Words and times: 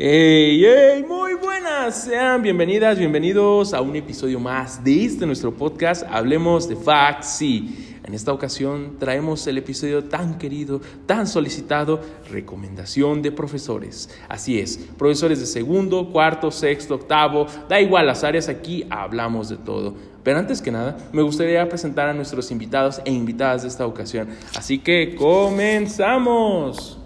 Hey, 0.00 0.62
hey, 0.64 1.04
muy 1.08 1.34
buenas, 1.34 2.04
sean 2.04 2.40
bienvenidas, 2.40 3.00
bienvenidos 3.00 3.74
a 3.74 3.80
un 3.80 3.96
episodio 3.96 4.38
más 4.38 4.84
de 4.84 5.04
este 5.04 5.26
nuestro 5.26 5.52
podcast, 5.52 6.04
Hablemos 6.08 6.68
de 6.68 6.76
Faxi. 6.76 7.96
En 8.04 8.14
esta 8.14 8.32
ocasión 8.32 8.94
traemos 9.00 9.44
el 9.48 9.58
episodio 9.58 10.04
tan 10.04 10.38
querido, 10.38 10.80
tan 11.06 11.26
solicitado, 11.26 12.00
recomendación 12.30 13.22
de 13.22 13.32
profesores. 13.32 14.08
Así 14.28 14.60
es, 14.60 14.76
profesores 14.96 15.40
de 15.40 15.46
segundo, 15.46 16.12
cuarto, 16.12 16.52
sexto, 16.52 16.94
octavo, 16.94 17.48
da 17.68 17.80
igual 17.80 18.06
las 18.06 18.22
áreas, 18.22 18.48
aquí 18.48 18.86
hablamos 18.90 19.48
de 19.48 19.56
todo. 19.56 19.96
Pero 20.22 20.38
antes 20.38 20.62
que 20.62 20.70
nada, 20.70 20.96
me 21.12 21.22
gustaría 21.22 21.68
presentar 21.68 22.08
a 22.08 22.14
nuestros 22.14 22.52
invitados 22.52 23.02
e 23.04 23.10
invitadas 23.10 23.62
de 23.62 23.68
esta 23.68 23.84
ocasión. 23.84 24.28
Así 24.54 24.78
que 24.78 25.16
comenzamos. 25.16 27.00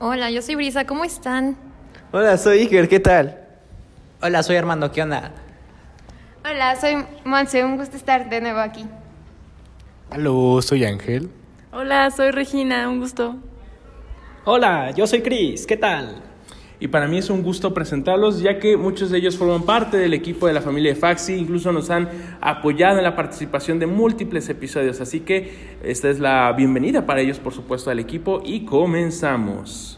Hola, 0.00 0.30
yo 0.30 0.42
soy 0.42 0.56
Brisa, 0.56 0.84
¿cómo 0.84 1.02
están? 1.02 1.65
Hola, 2.18 2.38
soy 2.38 2.60
Iker, 2.60 2.88
¿qué 2.88 2.98
tal? 2.98 3.38
Hola, 4.22 4.42
soy 4.42 4.56
Armando, 4.56 4.90
¿qué 4.90 5.02
onda? 5.02 5.32
Hola, 6.50 6.74
soy 6.80 7.04
Monse, 7.26 7.62
un 7.62 7.76
gusto 7.76 7.94
estar 7.94 8.30
de 8.30 8.40
nuevo 8.40 8.58
aquí. 8.58 8.86
Hola, 10.10 10.62
soy 10.62 10.86
Ángel. 10.86 11.28
Hola, 11.72 12.10
soy 12.10 12.30
Regina, 12.30 12.88
un 12.88 13.00
gusto. 13.00 13.36
Hola, 14.46 14.92
yo 14.92 15.06
soy 15.06 15.20
Cris, 15.20 15.66
¿qué 15.66 15.76
tal? 15.76 16.22
Y 16.80 16.88
para 16.88 17.06
mí 17.06 17.18
es 17.18 17.28
un 17.28 17.42
gusto 17.42 17.74
presentarlos, 17.74 18.40
ya 18.40 18.58
que 18.58 18.78
muchos 18.78 19.10
de 19.10 19.18
ellos 19.18 19.36
forman 19.36 19.64
parte 19.64 19.98
del 19.98 20.14
equipo 20.14 20.46
de 20.46 20.54
la 20.54 20.62
familia 20.62 20.94
de 20.94 20.98
Faxi, 20.98 21.34
incluso 21.34 21.70
nos 21.70 21.90
han 21.90 22.08
apoyado 22.40 22.96
en 22.96 23.04
la 23.04 23.14
participación 23.14 23.78
de 23.78 23.88
múltiples 23.88 24.48
episodios. 24.48 25.02
Así 25.02 25.20
que 25.20 25.76
esta 25.84 26.08
es 26.08 26.18
la 26.18 26.50
bienvenida 26.52 27.04
para 27.04 27.20
ellos, 27.20 27.38
por 27.38 27.52
supuesto, 27.52 27.90
al 27.90 27.98
equipo 27.98 28.40
y 28.42 28.64
comenzamos. 28.64 29.95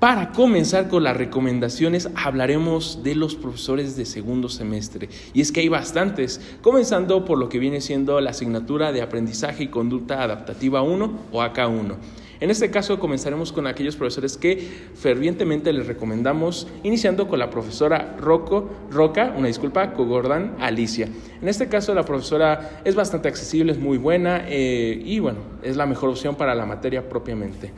Para 0.00 0.32
comenzar 0.32 0.88
con 0.88 1.04
las 1.04 1.14
recomendaciones, 1.14 2.08
hablaremos 2.14 3.02
de 3.04 3.14
los 3.14 3.34
profesores 3.34 3.98
de 3.98 4.06
segundo 4.06 4.48
semestre. 4.48 5.10
Y 5.34 5.42
es 5.42 5.52
que 5.52 5.60
hay 5.60 5.68
bastantes, 5.68 6.40
comenzando 6.62 7.26
por 7.26 7.36
lo 7.36 7.50
que 7.50 7.58
viene 7.58 7.82
siendo 7.82 8.18
la 8.22 8.30
asignatura 8.30 8.92
de 8.92 9.02
aprendizaje 9.02 9.64
y 9.64 9.68
conducta 9.68 10.22
adaptativa 10.22 10.80
1 10.80 11.18
o 11.32 11.42
AK1. 11.42 11.96
En 12.40 12.50
este 12.50 12.70
caso 12.70 12.98
comenzaremos 12.98 13.52
con 13.52 13.66
aquellos 13.66 13.96
profesores 13.96 14.38
que 14.38 14.66
fervientemente 14.94 15.70
les 15.74 15.86
recomendamos, 15.86 16.66
iniciando 16.82 17.28
con 17.28 17.38
la 17.38 17.50
profesora 17.50 18.16
Rocco, 18.18 18.70
Roca, 18.90 19.34
una 19.36 19.48
disculpa, 19.48 19.92
Cogordan 19.92 20.56
Alicia. 20.60 21.10
En 21.42 21.48
este 21.48 21.68
caso 21.68 21.94
la 21.94 22.04
profesora 22.04 22.80
es 22.86 22.94
bastante 22.94 23.28
accesible, 23.28 23.72
es 23.72 23.78
muy 23.78 23.98
buena 23.98 24.46
eh, 24.48 25.02
y 25.04 25.18
bueno, 25.18 25.40
es 25.62 25.76
la 25.76 25.84
mejor 25.84 26.08
opción 26.08 26.36
para 26.36 26.54
la 26.54 26.64
materia 26.64 27.06
propiamente. 27.06 27.70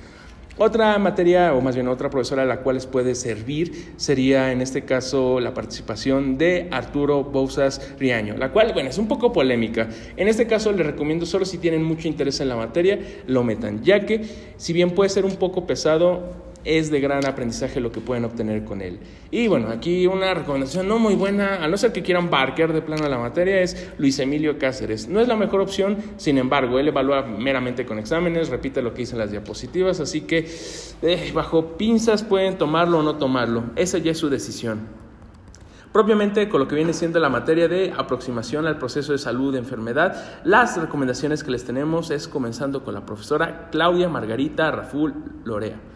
Otra 0.59 0.99
materia, 0.99 1.55
o 1.55 1.63
más 1.63 1.75
bien 1.75 1.89
otra 1.89 2.11
profesora 2.11 2.43
a 2.43 2.45
la 2.45 2.59
cual 2.59 2.77
les 2.77 2.87
puede 2.87 3.15
servir, 3.15 3.95
sería 3.97 4.53
en 4.53 4.61
este 4.61 4.85
caso 4.85 5.41
la 5.41 5.55
participación 5.55 6.37
de 6.37 6.69
Arturo 6.71 7.25
Bouzas 7.25 7.95
Riaño, 7.99 8.37
la 8.37 8.53
cual, 8.53 8.75
bueno, 8.75 8.91
es 8.91 8.99
un 8.99 9.09
poco 9.09 9.33
polémica. 9.33 9.89
En 10.15 10.29
este 10.29 10.47
caso 10.47 10.71
les 10.73 10.87
recomiendo 10.87 11.25
solo 11.25 11.47
si 11.47 11.57
tienen 11.57 11.83
mucho 11.83 12.07
interés 12.07 12.39
en 12.41 12.51
la 12.51 12.57
materia, 12.57 12.99
lo 13.27 13.43
metan, 13.45 13.83
ya 13.83 14.05
que 14.05 14.27
si 14.59 14.75
bien 14.75 14.91
puede 14.91 15.09
ser 15.09 15.25
un 15.25 15.37
poco 15.37 15.67
pesado, 15.67 16.52
es 16.65 16.91
de 16.91 17.01
gran 17.01 17.25
aprendizaje 17.27 17.81
lo 17.81 17.93
que 17.93 18.01
pueden 18.01 18.25
obtener 18.25 18.65
con 18.65 18.81
él. 18.81 19.01
Y 19.31 19.49
bueno, 19.49 19.69
aquí 19.69 20.07
una 20.07 20.35
recomendación 20.35 20.89
no 20.89 20.99
muy 20.99 21.15
buena, 21.15 21.65
a 21.65 21.69
no 21.69 21.77
ser 21.77 21.93
que 21.93 22.03
quieran 22.03 22.31
barquear 22.31 22.73
de 22.73 22.83
plano 22.83 23.09
la 23.09 23.19
materia, 23.19 23.61
es 23.61 23.93
Luis 23.99 24.19
Emilio 24.19 24.59
Cáceres. 24.59 25.09
No 25.09 25.21
es 25.21 25.29
la 25.29 25.37
mejor 25.37 25.61
opción, 25.61 25.97
sin 26.17 26.39
embargo, 26.39 26.79
él 26.79 26.89
evalúa 26.89 27.23
meramente 27.23 27.87
con 27.87 27.99
exámenes, 27.99 28.49
repite 28.49 28.83
lo 28.83 28.95
que 28.95 29.01
dice 29.01 29.13
en 29.13 29.21
las 29.21 29.31
diapositivas, 29.31 30.01
así 30.01 30.23
que 30.23 30.49
eh, 31.03 31.33
bajo 31.35 31.77
pinzas 31.77 32.23
pueden 32.23 32.59
tomarlo 32.59 32.99
o 33.01 33.03
no 33.03 33.17
tomarlo. 33.17 33.65
Esa 33.77 33.99
ya 33.99 34.13
es 34.13 34.19
su 34.19 34.29
decisión. 34.29 35.03
Propiamente 35.93 36.49
con 36.49 36.61
lo 36.61 36.69
que 36.69 36.75
viene 36.75 36.95
siendo 36.95 37.21
la 37.21 37.29
materia 37.29 37.69
de 37.69 37.93
aproximación 37.95 38.67
al 38.67 38.79
proceso 38.79 39.13
de 39.13 39.19
salud 39.19 39.53
de 39.53 39.59
enfermedad, 39.59 40.41
las 40.43 40.81
recomendaciones 40.81 41.45
que 41.45 41.51
les 41.51 41.65
tenemos 41.65 42.11
es 42.11 42.29
comenzando 42.29 42.83
con 42.83 42.95
la 42.95 43.05
profesora 43.05 43.69
Claudia 43.71 44.09
Margarita 44.09 44.71
Raful 44.71 45.13
Lorea. 45.45 45.92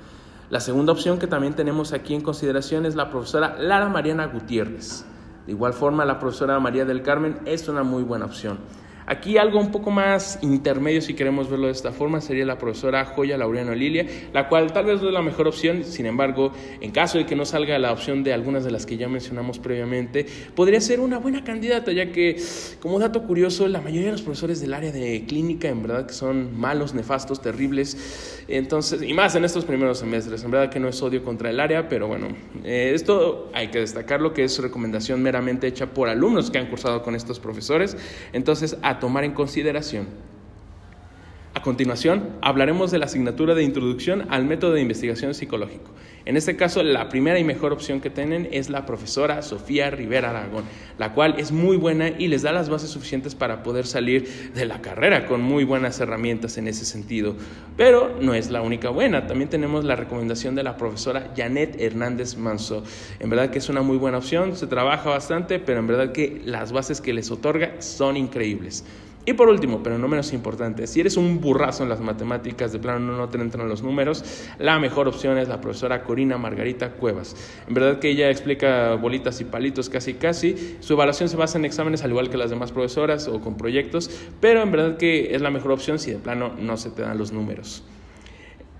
La 0.48 0.60
segunda 0.60 0.92
opción 0.92 1.18
que 1.18 1.26
también 1.26 1.54
tenemos 1.54 1.92
aquí 1.92 2.14
en 2.14 2.20
consideración 2.20 2.86
es 2.86 2.94
la 2.94 3.10
profesora 3.10 3.56
Lara 3.58 3.88
Mariana 3.88 4.26
Gutiérrez. 4.26 5.04
De 5.44 5.52
igual 5.52 5.72
forma, 5.72 6.04
la 6.04 6.20
profesora 6.20 6.60
María 6.60 6.84
del 6.84 7.02
Carmen 7.02 7.40
es 7.46 7.68
una 7.68 7.82
muy 7.82 8.04
buena 8.04 8.26
opción. 8.26 8.58
Aquí 9.06 9.38
algo 9.38 9.60
un 9.60 9.70
poco 9.70 9.92
más 9.92 10.40
intermedio, 10.42 11.00
si 11.00 11.14
queremos 11.14 11.48
verlo 11.48 11.66
de 11.66 11.72
esta 11.72 11.92
forma, 11.92 12.20
sería 12.20 12.44
la 12.44 12.58
profesora 12.58 13.04
Joya 13.04 13.38
Laureano 13.38 13.72
Lilia, 13.72 14.04
la 14.32 14.48
cual 14.48 14.72
tal 14.72 14.86
vez 14.86 14.96
es 14.96 15.12
la 15.12 15.22
mejor 15.22 15.46
opción, 15.46 15.84
sin 15.84 16.06
embargo, 16.06 16.52
en 16.80 16.90
caso 16.90 17.18
de 17.18 17.24
que 17.24 17.36
no 17.36 17.44
salga 17.44 17.78
la 17.78 17.92
opción 17.92 18.24
de 18.24 18.32
algunas 18.32 18.64
de 18.64 18.72
las 18.72 18.84
que 18.84 18.96
ya 18.96 19.08
mencionamos 19.08 19.60
previamente, 19.60 20.26
podría 20.56 20.80
ser 20.80 20.98
una 20.98 21.18
buena 21.18 21.44
candidata, 21.44 21.92
ya 21.92 22.10
que, 22.10 22.42
como 22.80 22.98
dato 22.98 23.22
curioso, 23.22 23.68
la 23.68 23.80
mayoría 23.80 24.06
de 24.06 24.12
los 24.12 24.22
profesores 24.22 24.60
del 24.60 24.74
área 24.74 24.90
de 24.90 25.24
clínica, 25.26 25.68
en 25.68 25.82
verdad 25.82 26.06
que 26.06 26.14
son 26.14 26.58
malos, 26.58 26.92
nefastos, 26.92 27.40
terribles, 27.40 28.42
entonces, 28.48 29.02
y 29.02 29.14
más 29.14 29.36
en 29.36 29.44
estos 29.44 29.64
primeros 29.64 29.98
semestres, 30.00 30.42
en 30.42 30.50
verdad 30.50 30.68
que 30.68 30.80
no 30.80 30.88
es 30.88 31.00
odio 31.00 31.22
contra 31.22 31.50
el 31.50 31.60
área, 31.60 31.88
pero 31.88 32.08
bueno, 32.08 32.28
eh, 32.64 32.90
esto 32.92 33.50
hay 33.52 33.68
que 33.68 33.78
destacarlo 33.78 34.34
que 34.34 34.42
es 34.42 34.58
recomendación 34.58 35.22
meramente 35.22 35.68
hecha 35.68 35.86
por 35.86 36.08
alumnos 36.08 36.50
que 36.50 36.58
han 36.58 36.66
cursado 36.66 37.04
con 37.04 37.14
estos 37.14 37.38
profesores, 37.38 37.96
entonces, 38.32 38.76
a 38.82 38.95
tomar 38.98 39.24
en 39.24 39.32
consideración. 39.32 40.06
A 41.54 41.62
continuación, 41.62 42.36
hablaremos 42.42 42.90
de 42.90 42.98
la 42.98 43.06
asignatura 43.06 43.54
de 43.54 43.62
introducción 43.62 44.26
al 44.28 44.44
método 44.44 44.72
de 44.72 44.82
investigación 44.82 45.34
psicológico. 45.34 45.90
En 46.26 46.36
este 46.36 46.56
caso, 46.56 46.82
la 46.82 47.08
primera 47.08 47.38
y 47.38 47.44
mejor 47.44 47.72
opción 47.72 48.00
que 48.00 48.10
tienen 48.10 48.48
es 48.50 48.68
la 48.68 48.84
profesora 48.84 49.42
Sofía 49.42 49.90
Rivera 49.90 50.30
Aragón, 50.30 50.64
la 50.98 51.14
cual 51.14 51.36
es 51.38 51.52
muy 51.52 51.76
buena 51.76 52.08
y 52.08 52.26
les 52.26 52.42
da 52.42 52.50
las 52.50 52.68
bases 52.68 52.90
suficientes 52.90 53.36
para 53.36 53.62
poder 53.62 53.86
salir 53.86 54.50
de 54.52 54.64
la 54.64 54.82
carrera 54.82 55.26
con 55.26 55.40
muy 55.40 55.62
buenas 55.62 56.00
herramientas 56.00 56.58
en 56.58 56.66
ese 56.66 56.84
sentido. 56.84 57.36
Pero 57.76 58.18
no 58.20 58.34
es 58.34 58.50
la 58.50 58.60
única 58.60 58.90
buena, 58.90 59.28
también 59.28 59.50
tenemos 59.50 59.84
la 59.84 59.94
recomendación 59.94 60.56
de 60.56 60.64
la 60.64 60.76
profesora 60.76 61.32
Janet 61.36 61.80
Hernández 61.80 62.36
Manso. 62.36 62.82
En 63.20 63.30
verdad 63.30 63.50
que 63.50 63.58
es 63.58 63.68
una 63.68 63.82
muy 63.82 63.96
buena 63.96 64.18
opción, 64.18 64.56
se 64.56 64.66
trabaja 64.66 65.08
bastante, 65.08 65.60
pero 65.60 65.78
en 65.78 65.86
verdad 65.86 66.10
que 66.10 66.42
las 66.44 66.72
bases 66.72 67.00
que 67.00 67.12
les 67.12 67.30
otorga 67.30 67.80
son 67.80 68.16
increíbles. 68.16 68.84
Y 69.28 69.32
por 69.32 69.48
último, 69.48 69.82
pero 69.82 69.98
no 69.98 70.06
menos 70.06 70.32
importante, 70.32 70.86
si 70.86 71.00
eres 71.00 71.16
un 71.16 71.40
burrazo 71.40 71.82
en 71.82 71.88
las 71.88 72.00
matemáticas, 72.00 72.72
de 72.72 72.78
plano 72.78 73.16
no 73.16 73.28
te 73.28 73.38
entran 73.38 73.68
los 73.68 73.82
números, 73.82 74.24
la 74.60 74.78
mejor 74.78 75.08
opción 75.08 75.36
es 75.36 75.48
la 75.48 75.60
profesora 75.60 76.04
Corina 76.04 76.38
Margarita 76.38 76.92
Cuevas. 76.92 77.34
En 77.66 77.74
verdad 77.74 77.98
que 77.98 78.08
ella 78.08 78.30
explica 78.30 78.94
bolitas 78.94 79.40
y 79.40 79.44
palitos 79.44 79.88
casi 79.88 80.14
casi, 80.14 80.76
su 80.78 80.92
evaluación 80.92 81.28
se 81.28 81.36
basa 81.36 81.58
en 81.58 81.64
exámenes 81.64 82.04
al 82.04 82.10
igual 82.10 82.30
que 82.30 82.36
las 82.36 82.50
demás 82.50 82.70
profesoras 82.70 83.26
o 83.26 83.40
con 83.40 83.56
proyectos, 83.56 84.08
pero 84.40 84.62
en 84.62 84.70
verdad 84.70 84.96
que 84.96 85.34
es 85.34 85.42
la 85.42 85.50
mejor 85.50 85.72
opción 85.72 85.98
si 85.98 86.12
de 86.12 86.18
plano 86.18 86.52
no 86.60 86.76
se 86.76 86.90
te 86.90 87.02
dan 87.02 87.18
los 87.18 87.32
números. 87.32 87.82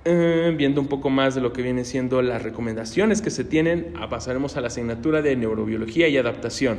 Eh, 0.04 0.54
viendo 0.56 0.80
un 0.80 0.86
poco 0.86 1.10
más 1.10 1.34
de 1.34 1.40
lo 1.40 1.52
que 1.52 1.62
viene 1.62 1.84
siendo 1.84 2.22
las 2.22 2.44
recomendaciones 2.44 3.20
que 3.20 3.30
se 3.30 3.42
tienen, 3.42 3.94
pasaremos 4.08 4.56
a 4.56 4.60
la 4.60 4.68
asignatura 4.68 5.22
de 5.22 5.34
neurobiología 5.34 6.06
y 6.06 6.16
adaptación. 6.16 6.78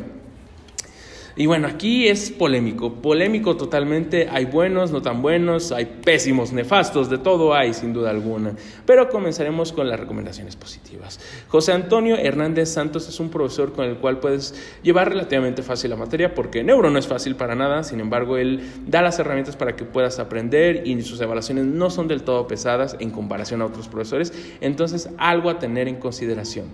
Y 1.40 1.46
bueno, 1.46 1.68
aquí 1.68 2.08
es 2.08 2.31
polémico, 2.31 2.94
polémico 2.94 3.56
totalmente, 3.56 4.28
hay 4.28 4.46
buenos, 4.46 4.92
no 4.92 5.03
tan 5.03 5.22
buenos, 5.22 5.72
hay 5.72 5.86
pésimos, 5.86 6.52
nefastos, 6.52 7.12
de 7.12 7.20
todo 7.20 7.53
hay 7.53 7.75
sin 7.75 7.94
duda 7.94 8.09
alguna. 8.09 8.56
Pero 8.88 9.08
comenzaremos 9.09 9.72
con 9.72 9.88
las 9.88 10.00
recomendaciones 10.00 10.56
positivas. 10.56 11.20
José 11.48 11.74
Antonio 11.74 12.18
Hernández 12.18 12.70
Santos 12.70 13.08
es 13.08 13.20
un 13.20 13.30
profesor 13.30 13.74
con 13.74 13.86
el 13.86 13.98
cual 13.98 14.20
puedes 14.20 14.56
llevar 14.81 15.09
relativamente 15.09 15.62
fácil 15.62 15.92
la 15.92 15.96
materia, 15.96 16.34
porque 16.34 16.64
neuro 16.64 16.90
no 16.90 16.98
es 16.98 17.06
fácil 17.06 17.36
para 17.36 17.54
nada, 17.54 17.84
sin 17.84 18.00
embargo, 18.00 18.38
él 18.38 18.68
da 18.88 19.04
las 19.04 19.19
herramientas 19.19 19.56
para 19.56 19.75
que 19.75 19.86
puedas 19.86 20.18
aprender 20.18 20.88
y 20.88 21.00
sus 21.04 21.22
evaluaciones 21.22 21.66
no 21.66 21.92
son 21.92 22.08
del 22.08 22.24
todo 22.24 22.48
pesadas 22.48 22.98
en 23.00 23.12
comparación 23.12 23.62
a 23.62 23.66
otros 23.68 23.88
profesores, 23.88 24.34
entonces 24.59 25.12
algo 25.19 25.52
a 25.52 25.59
tener 25.59 25.88
en 25.88 25.98
consideración. 25.98 26.66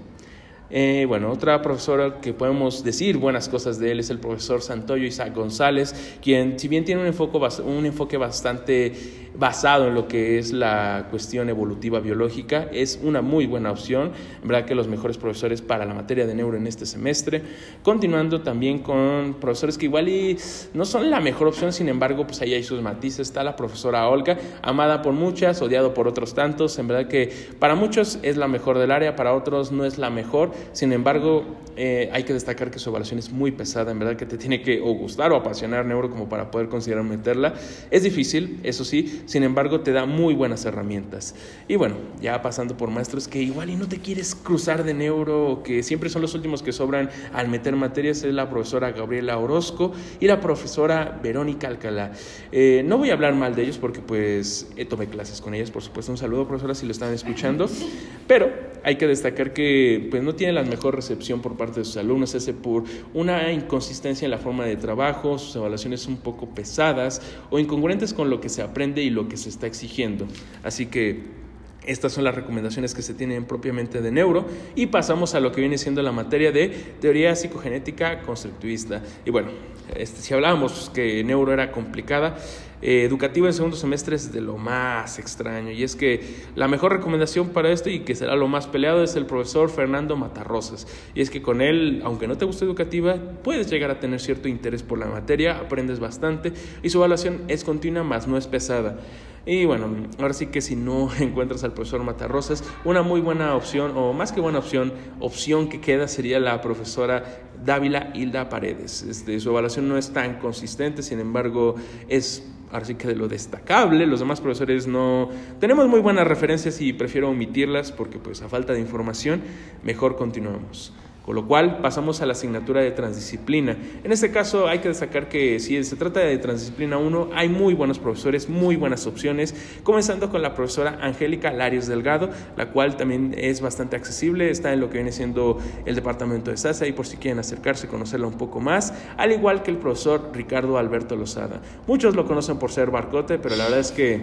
Eh, 0.76 1.06
bueno, 1.08 1.32
otra 1.32 1.62
profesora 1.62 2.20
que 2.20 2.34
podemos 2.34 2.84
decir 2.84 3.18
buenas 3.18 3.48
cosas 3.48 3.78
de 3.78 3.92
él 3.92 4.00
es 4.00 4.10
el 4.10 4.18
profesor 4.18 4.64
Santoyo 4.64 5.06
Isaac 5.06 5.32
González, 5.36 6.18
quien 6.20 6.58
si 6.58 6.68
bien 6.68 6.84
tiene 6.84 7.02
un 7.02 7.06
enfoque, 7.06 7.38
un 7.62 7.86
enfoque 7.86 8.18
bastante 8.18 8.92
basado 9.36 9.88
en 9.88 9.96
lo 9.96 10.08
que 10.08 10.38
es 10.38 10.52
la 10.52 11.08
cuestión 11.10 11.50
evolutiva 11.50 12.00
biológica, 12.00 12.70
es 12.72 13.00
una 13.02 13.22
muy 13.22 13.46
buena 13.46 13.72
opción. 13.72 14.12
En 14.42 14.48
verdad 14.48 14.66
que 14.66 14.76
los 14.76 14.88
mejores 14.88 15.18
profesores 15.18 15.62
para 15.62 15.86
la 15.86 15.94
materia 15.94 16.26
de 16.28 16.36
neuro 16.36 16.58
en 16.58 16.68
este 16.68 16.86
semestre. 16.86 17.42
Continuando 17.82 18.42
también 18.42 18.80
con 18.80 19.36
profesores 19.40 19.78
que 19.78 19.86
igual 19.86 20.10
y 20.10 20.38
no 20.74 20.86
son 20.86 21.10
la 21.10 21.20
mejor 21.20 21.48
opción, 21.48 21.74
sin 21.74 21.90
embargo, 21.90 22.26
pues 22.26 22.42
ahí 22.42 22.54
hay 22.54 22.64
sus 22.64 22.82
matices. 22.82 23.28
Está 23.28 23.44
la 23.44 23.56
profesora 23.56 24.08
Olga, 24.08 24.38
amada 24.62 25.02
por 25.02 25.14
muchas, 25.14 25.62
odiado 25.62 25.94
por 25.94 26.08
otros 26.08 26.34
tantos. 26.34 26.78
En 26.80 26.88
verdad 26.88 27.08
que 27.08 27.32
para 27.60 27.76
muchos 27.76 28.20
es 28.22 28.38
la 28.38 28.48
mejor 28.48 28.78
del 28.78 28.92
área, 28.92 29.16
para 29.16 29.34
otros 29.34 29.72
no 29.72 29.86
es 29.86 29.98
la 29.98 30.10
mejor 30.10 30.52
Sin 30.72 30.94
embargo, 30.94 31.46
eh, 31.76 32.10
hay 32.14 32.24
que 32.24 32.34
destacar 32.34 32.70
que 32.70 32.78
su 32.78 32.90
evaluación 32.90 33.20
es 33.20 33.32
muy 33.32 33.52
pesada, 33.52 33.92
en 33.92 34.00
verdad 34.00 34.16
que 34.16 34.26
te 34.26 34.38
tiene 34.38 34.62
que 34.62 34.80
o 34.80 34.94
gustar 34.94 35.32
o 35.32 35.36
apasionar 35.36 35.86
neuro 35.86 36.10
como 36.10 36.30
para 36.30 36.52
poder 36.52 36.70
considerar 36.70 37.04
meterla. 37.04 37.56
Es 37.90 38.04
difícil, 38.04 38.60
eso 38.64 38.86
sí, 38.86 39.24
sin 39.26 39.44
embargo 39.44 39.82
te 39.82 39.92
da 39.92 40.06
muy 40.06 40.34
buenas 40.36 40.66
herramientas. 40.66 41.36
Y 41.68 41.76
bueno, 41.76 41.96
ya 42.22 42.42
pasando 42.42 42.78
por 42.78 42.90
maestros 42.90 43.28
que 43.28 43.42
igual 43.42 43.70
y 43.70 43.76
no 43.76 43.88
te 43.88 43.98
quieres 43.98 44.36
cruzar 44.36 44.84
de 44.84 44.94
neuro, 44.94 45.62
que 45.64 45.82
siempre 45.84 46.10
son 46.10 46.22
los 46.22 46.36
últimos 46.36 46.62
que 46.62 46.72
sobran 46.72 47.10
al 47.34 47.48
meter 47.48 47.76
materias, 47.76 48.24
es 48.24 48.34
la 48.34 48.50
profesora 48.50 48.92
Gabriela 48.92 49.38
Orozco 49.38 49.94
y 50.20 50.28
la 50.28 50.40
profesora 50.40 51.20
Verónica 51.24 51.68
Alcalá. 51.68 52.12
Eh, 52.52 52.84
no 52.86 52.98
voy 52.98 53.10
a 53.10 53.14
hablar 53.14 53.34
mal 53.34 53.56
de 53.56 53.64
ellos 53.64 53.78
porque 53.78 54.00
pues 54.00 54.68
eh, 54.76 54.86
tomé 54.86 55.08
clases 55.08 55.42
con 55.42 55.54
ellas, 55.54 55.72
por 55.72 55.82
supuesto, 55.82 56.12
un 56.12 56.18
saludo 56.18 56.48
profesora 56.48 56.76
si 56.76 56.86
lo 56.86 56.92
están 56.92 57.14
escuchando, 57.14 57.68
pero 58.28 58.52
hay 58.84 58.98
que 58.98 59.08
destacar 59.08 59.54
que 59.54 60.08
pues 60.12 60.22
no 60.22 60.36
tiene 60.36 60.43
la 60.52 60.64
mejor 60.64 60.96
recepción 60.96 61.42
por 61.42 61.56
parte 61.56 61.80
de 61.80 61.86
sus 61.86 61.98
alumnos, 61.98 62.36
ese 62.36 62.54
por 62.54 62.84
una 63.14 63.52
inconsistencia 63.52 64.26
en 64.26 64.32
la 64.32 64.38
forma 64.38 64.66
de 64.66 64.76
trabajo, 64.76 65.38
sus 65.38 65.56
evaluaciones 65.56 66.08
un 66.08 66.18
poco 66.18 66.48
pesadas 66.48 67.22
o 67.50 67.60
incongruentes 67.60 68.14
con 68.14 68.30
lo 68.30 68.42
que 68.42 68.50
se 68.50 68.62
aprende 68.62 69.02
y 69.02 69.10
lo 69.10 69.30
que 69.30 69.38
se 69.38 69.50
está 69.50 69.68
exigiendo. 69.68 70.28
Así 70.64 70.88
que 70.88 71.44
estas 71.86 72.14
son 72.14 72.24
las 72.24 72.36
recomendaciones 72.36 72.94
que 72.94 73.02
se 73.02 73.14
tienen 73.14 73.46
propiamente 73.46 74.02
de 74.02 74.12
neuro 74.12 74.46
y 74.76 74.88
pasamos 74.88 75.36
a 75.36 75.40
lo 75.40 75.52
que 75.52 75.62
viene 75.62 75.78
siendo 75.78 76.02
la 76.02 76.12
materia 76.12 76.52
de 76.52 76.70
teoría 77.02 77.36
psicogenética 77.36 78.22
constructivista. 78.22 79.02
Y 79.26 79.32
bueno, 79.32 79.52
este, 79.96 80.22
si 80.22 80.34
hablábamos 80.34 80.90
que 80.94 81.24
neuro 81.24 81.52
era 81.52 81.72
complicada, 81.72 82.38
eh, 82.86 83.06
educativa 83.06 83.48
en 83.48 83.54
segundo 83.54 83.78
semestre 83.78 84.18
es 84.18 84.34
de 84.34 84.42
lo 84.42 84.58
más 84.58 85.18
extraño 85.18 85.72
y 85.72 85.84
es 85.84 85.96
que 85.96 86.20
la 86.54 86.68
mejor 86.68 86.92
recomendación 86.92 87.48
para 87.48 87.72
esto 87.72 87.90
y 87.90 88.02
que 88.02 88.14
será 88.14 88.36
lo 88.36 88.50
más 88.50 88.68
peleado 88.68 89.06
es 89.06 89.16
el 89.16 89.26
profesor 89.26 89.70
Fernando 89.70 90.18
Matarrosas 90.18 90.86
y 91.16 91.22
es 91.22 91.30
que 91.30 91.42
con 91.42 91.62
él, 91.62 92.02
aunque 92.04 92.28
no 92.28 92.38
te 92.38 92.44
guste 92.44 92.66
educativa, 92.66 93.16
puedes 93.42 93.72
llegar 93.72 93.90
a 93.90 94.02
tener 94.02 94.20
cierto 94.20 94.50
interés 94.50 94.84
por 94.84 95.00
la 95.00 95.06
materia, 95.06 95.60
aprendes 95.60 96.02
bastante 96.02 96.52
y 96.82 96.90
su 96.90 96.98
evaluación 96.98 97.44
es 97.48 97.64
continua 97.64 98.04
más 98.04 98.28
no 98.28 98.38
es 98.38 98.48
pesada. 98.48 99.00
Y 99.46 99.66
bueno, 99.66 99.88
ahora 100.20 100.34
sí 100.34 100.48
que 100.48 100.62
si 100.62 100.76
no 100.76 101.10
encuentras 101.20 101.64
al 101.64 101.74
profesor 101.74 102.04
Matarrosas, 102.04 102.64
una 102.86 103.02
muy 103.02 103.20
buena 103.22 103.56
opción, 103.56 103.94
o 103.96 104.14
más 104.14 104.32
que 104.32 104.42
buena 104.42 104.60
opción, 104.60 104.94
opción 105.20 105.68
que 105.68 105.82
queda 105.82 106.08
sería 106.08 106.40
la 106.40 106.62
profesora 106.62 107.42
Dávila 107.66 108.12
Hilda 108.14 108.50
Paredes. 108.50 109.04
Este, 109.04 109.40
su 109.40 109.50
evaluación 109.50 109.88
no 109.88 109.98
es 109.98 110.12
tan 110.12 110.40
consistente, 110.40 111.04
sin 111.04 111.20
embargo, 111.20 111.76
es 112.08 112.44
ahora 112.72 112.86
sí 112.86 112.96
que 112.96 113.08
de 113.08 113.16
lo 113.16 113.28
destacable. 113.28 114.06
Los 114.08 114.20
demás 114.20 114.42
profesores 114.42 114.88
no 114.88 115.30
tenemos 115.60 115.88
muy 115.88 116.00
buenas 116.00 116.28
referencias 116.28 116.82
y 116.82 116.94
prefiero 116.94 117.30
omitirlas 117.30 117.92
porque 117.92 118.18
pues 118.18 118.42
a 118.42 118.50
falta 118.50 118.74
de 118.74 118.80
información, 118.80 119.42
mejor 119.84 120.16
continuamos. 120.16 120.94
Con 121.26 121.36
lo 121.36 121.48
cual 121.48 121.80
pasamos 121.82 122.22
a 122.22 122.26
la 122.26 122.34
asignatura 122.34 122.82
de 122.82 122.92
transdisciplina. 122.92 123.78
En 124.04 124.12
este 124.12 124.32
caso 124.32 124.68
hay 124.68 124.80
que 124.80 124.90
destacar 124.90 125.30
que 125.30 125.60
si 125.60 125.82
se 125.84 125.96
trata 125.96 126.20
de 126.20 126.38
transdisciplina 126.38 126.98
1, 126.98 127.30
hay 127.34 127.48
muy 127.48 127.74
buenos 127.74 127.98
profesores, 127.98 128.50
muy 128.50 128.76
buenas 128.76 129.08
opciones, 129.08 129.56
comenzando 129.84 130.30
con 130.30 130.42
la 130.42 130.54
profesora 130.54 130.98
Angélica 131.02 131.52
Larios 131.52 131.88
Delgado, 131.88 132.30
la 132.58 132.72
cual 132.72 132.98
también 132.98 133.34
es 133.38 133.62
bastante 133.62 133.96
accesible, 133.96 134.50
está 134.50 134.74
en 134.74 134.82
lo 134.82 134.90
que 134.90 134.96
viene 134.96 135.14
siendo 135.14 135.60
el 135.86 135.96
departamento 135.96 136.52
de 136.52 136.58
SASA 136.58 136.88
y 136.88 136.92
por 136.92 137.08
si 137.08 137.18
quieren 137.18 137.40
acercarse 137.40 137.88
conocerla 137.88 138.28
un 138.28 138.38
poco 138.38 138.60
más, 138.60 138.94
al 139.16 139.32
igual 139.32 139.64
que 139.64 139.72
el 139.72 139.78
profesor 139.78 140.32
Ricardo 140.34 140.78
Alberto 140.78 141.16
Lozada. 141.16 141.62
Muchos 141.88 142.16
lo 142.16 142.26
conocen 142.26 142.60
por 142.60 142.72
ser 142.72 142.92
barcote, 142.92 143.40
pero 143.40 143.56
la 143.56 143.66
verdad 143.66 143.80
es 143.80 143.92
que 143.92 144.22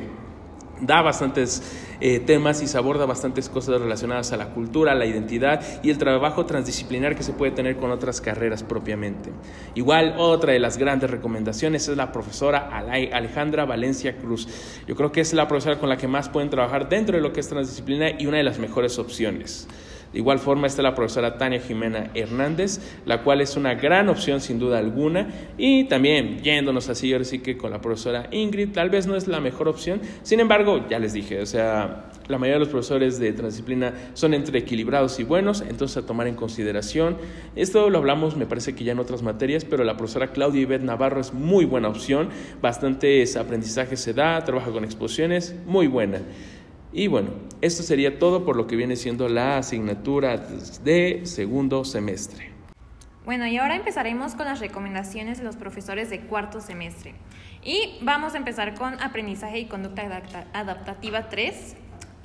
da 0.81 1.03
bastantes 1.03 1.63
eh, 2.01 2.21
temas 2.21 2.63
y 2.63 2.67
se 2.67 2.79
aborda 2.79 3.07
bastantes 3.07 3.49
cosas 3.49 3.81
relacionadas 3.81 4.33
a 4.33 4.37
la 4.37 4.51
cultura, 4.51 4.95
la 4.95 5.07
identidad 5.07 5.63
y 5.83 5.91
el 5.91 5.99
trabajo 5.99 6.47
transdisciplinar 6.47 7.17
que 7.17 7.23
se 7.23 7.33
puede 7.33 7.53
tener 7.53 7.77
con 7.77 7.91
otras 7.91 8.21
carreras 8.21 8.63
propiamente. 8.63 9.31
Igual, 9.75 10.15
otra 10.19 10.53
de 10.53 10.59
las 10.59 10.79
grandes 10.79 11.11
recomendaciones 11.11 11.89
es 11.89 11.97
la 11.97 12.13
profesora 12.13 12.69
Alejandra 13.13 13.65
Valencia 13.65 14.17
Cruz. 14.17 14.49
Yo 14.87 14.97
creo 14.97 15.13
que 15.13 15.21
es 15.21 15.33
la 15.33 15.49
profesora 15.49 15.79
con 15.79 15.89
la 15.89 15.97
que 15.97 16.09
más 16.09 16.29
pueden 16.29 16.51
trabajar 16.51 16.89
dentro 16.89 17.17
de 17.17 17.23
lo 17.23 17.33
que 17.33 17.41
es 17.41 17.49
transdisciplina 17.49 18.11
y 18.19 18.27
una 18.27 18.39
de 18.39 18.45
las 18.45 18.59
mejores 18.59 18.99
opciones. 18.99 19.69
De 20.13 20.19
igual 20.19 20.41
forma 20.41 20.67
está 20.67 20.83
la 20.83 20.95
profesora 20.95 21.39
Tania 21.39 21.61
Jimena 21.61 22.11
Hernández, 22.15 22.81
la 23.07 23.23
cual 23.23 23.41
es 23.41 23.57
una 23.57 23.75
gran 23.75 24.09
opción 24.09 24.41
sin 24.41 24.59
duda 24.59 24.79
alguna. 24.79 25.29
Y 25.57 25.85
también 25.85 26.43
yéndonos 26.43 26.89
así, 26.89 27.13
ahora 27.13 27.25
sí 27.25 27.39
que 27.39 27.57
con 27.57 27.71
la 27.71 27.81
profesora 27.81 28.29
Ingrid, 28.33 28.73
tal 28.73 28.91
vez 28.91 29.07
no 29.07 29.15
es 29.15 29.29
la 29.29 29.41
mejor 29.41 29.69
opción. 29.69 30.01
Sin 30.23 30.41
embargo, 30.41 30.87
ya 30.89 30.99
les 30.99 31.13
dije, 31.13 31.41
o 31.41 31.47
sea, 31.47 32.11
la 32.27 32.39
mayoría 32.39 32.55
de 32.55 32.61
los 32.61 32.69
profesores 32.69 33.19
de 33.21 33.33
transdisciplina 33.33 33.93
son 34.15 34.35
entre 34.35 34.59
equilibrados 34.59 35.21
y 35.21 35.25
buenos, 35.25 35.61
entonces 35.61 35.97
a 35.97 36.07
tomar 36.07 36.27
en 36.27 36.35
consideración. 36.35 37.17
Esto 37.55 37.89
lo 37.89 37.99
hablamos, 37.99 38.37
me 38.37 38.47
parece 38.47 38.75
que 38.75 38.85
ya 38.85 38.93
en 38.93 38.99
otras 38.99 39.23
materias, 39.23 39.65
pero 39.65 39.85
la 39.85 39.97
profesora 39.97 40.33
Claudia 40.33 40.63
Ibet 40.63 40.83
Navarro 40.83 41.21
es 41.21 41.33
muy 41.33 41.65
buena 41.65 41.89
opción, 41.89 42.31
bastantes 42.61 43.37
aprendizajes 43.37 44.01
se 44.01 44.13
da, 44.13 44.43
trabaja 44.45 44.71
con 44.71 44.85
exposiciones, 44.85 45.55
muy 45.67 45.87
buena. 45.87 46.21
Y 46.93 47.07
bueno, 47.07 47.31
esto 47.61 47.85
sería 47.85 48.19
todo 48.19 48.45
por 48.45 48.57
lo 48.57 48.67
que 48.67 48.75
viene 48.75 48.97
siendo 48.97 49.29
la 49.29 49.59
asignatura 49.59 50.37
de 50.83 51.21
segundo 51.25 51.85
semestre. 51.85 52.51
Bueno, 53.25 53.47
y 53.47 53.59
ahora 53.59 53.77
empezaremos 53.77 54.35
con 54.35 54.47
las 54.47 54.59
recomendaciones 54.59 55.39
de 55.39 55.45
los 55.45 55.55
profesores 55.55 56.11
de 56.11 56.21
cuarto 56.23 56.61
semestre. 56.61 57.15
Y 57.63 57.99
vamos 58.01 58.35
a 58.35 58.39
empezar 58.39 58.75
con 58.75 59.01
aprendizaje 59.01 59.61
y 59.61 59.67
conducta 59.67 60.03
adaptativa 60.53 61.29
3. 61.29 61.77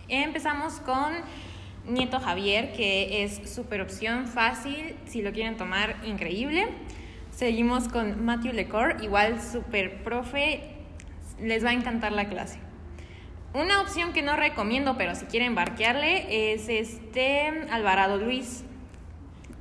Empezamos 0.08 0.80
con 0.80 1.14
Nieto 1.88 2.20
Javier, 2.20 2.74
que 2.74 3.24
es 3.24 3.48
super 3.48 3.82
opción 3.82 4.26
fácil, 4.26 4.96
si 5.06 5.22
lo 5.22 5.32
quieren 5.32 5.58
tomar, 5.58 5.98
increíble. 6.06 6.68
Seguimos 7.30 7.88
con 7.88 8.26
Matthew 8.26 8.54
Lecor, 8.54 8.98
igual 9.04 9.40
super 9.42 10.02
profe, 10.02 10.62
les 11.40 11.64
va 11.64 11.70
a 11.70 11.74
encantar 11.74 12.14
la 12.14 12.30
clase. 12.30 12.65
Una 13.56 13.80
opción 13.80 14.12
que 14.12 14.22
no 14.22 14.36
recomiendo, 14.36 14.98
pero 14.98 15.16
si 15.16 15.28
quieren 15.28 15.56
barquearle, 15.56 16.54
es 16.54 16.68
este 16.68 17.48
Alvarado 17.72 18.18
Luis. 18.18 18.66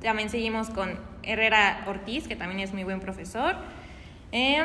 También 0.01 0.29
seguimos 0.29 0.69
con 0.69 0.99
Herrera 1.23 1.85
Ortiz, 1.87 2.27
que 2.27 2.35
también 2.35 2.59
es 2.59 2.73
muy 2.73 2.83
buen 2.83 2.99
profesor. 2.99 3.55
Eh, 4.33 4.61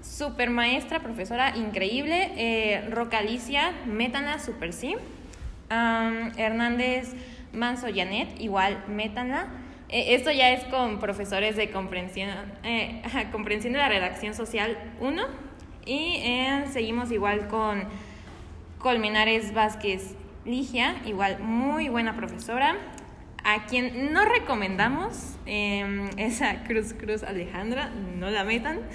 super 0.00 0.48
maestra, 0.48 1.00
profesora 1.00 1.54
increíble. 1.58 2.32
Eh, 2.38 2.88
Roca 2.90 3.18
Alicia, 3.18 3.72
métanla, 3.84 4.38
super 4.38 4.72
sí. 4.72 4.96
Hernández 5.68 7.12
Manso 7.52 7.88
Janet, 7.94 8.40
igual 8.40 8.82
métanla. 8.88 9.48
Eh, 9.90 10.14
esto 10.14 10.32
ya 10.32 10.52
es 10.52 10.64
con 10.64 11.00
profesores 11.00 11.54
de 11.54 11.70
comprensión, 11.70 12.30
eh, 12.64 13.02
comprensión 13.30 13.74
de 13.74 13.78
la 13.78 13.90
redacción 13.90 14.32
social 14.32 14.78
1. 15.00 15.22
Y 15.84 16.22
seguimos 16.72 17.10
igual 17.10 17.46
con 17.48 17.84
Colmenares 18.80 19.52
Vázquez 19.52 20.14
Ligia, 20.46 20.96
igual 21.04 21.38
muy 21.40 21.90
buena 21.90 22.16
profesora. 22.16 22.76
A 23.44 23.66
quien 23.66 24.14
no 24.14 24.24
recomendamos 24.24 25.36
eh, 25.44 26.08
es 26.16 26.40
a 26.40 26.62
Cruz 26.64 26.94
Cruz 26.94 27.22
Alejandra, 27.22 27.90
no 28.18 28.30
la 28.30 28.44
metan. 28.44 28.80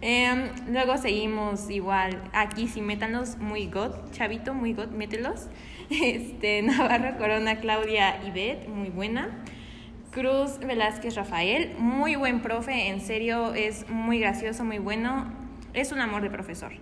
Em, 0.00 0.50
luego 0.68 0.96
seguimos 0.96 1.68
igual, 1.70 2.22
aquí 2.32 2.68
sí 2.68 2.80
métanlos, 2.80 3.36
muy 3.38 3.66
god, 3.66 4.12
chavito, 4.12 4.54
muy 4.54 4.72
god, 4.72 4.90
mételos. 4.90 5.48
Este, 5.90 6.62
Navarro 6.62 7.18
Corona 7.18 7.58
Claudia 7.58 8.22
Ibet, 8.24 8.68
muy 8.68 8.90
buena. 8.90 9.28
Cruz 10.12 10.58
Velázquez 10.60 11.16
Rafael, 11.16 11.74
muy 11.78 12.14
buen 12.14 12.42
profe, 12.42 12.88
en 12.88 13.00
serio, 13.00 13.54
es 13.54 13.88
muy 13.88 14.20
gracioso, 14.20 14.64
muy 14.64 14.78
bueno, 14.78 15.32
es 15.74 15.90
un 15.90 16.00
amor 16.00 16.22
de 16.22 16.30
profesor. 16.30 16.72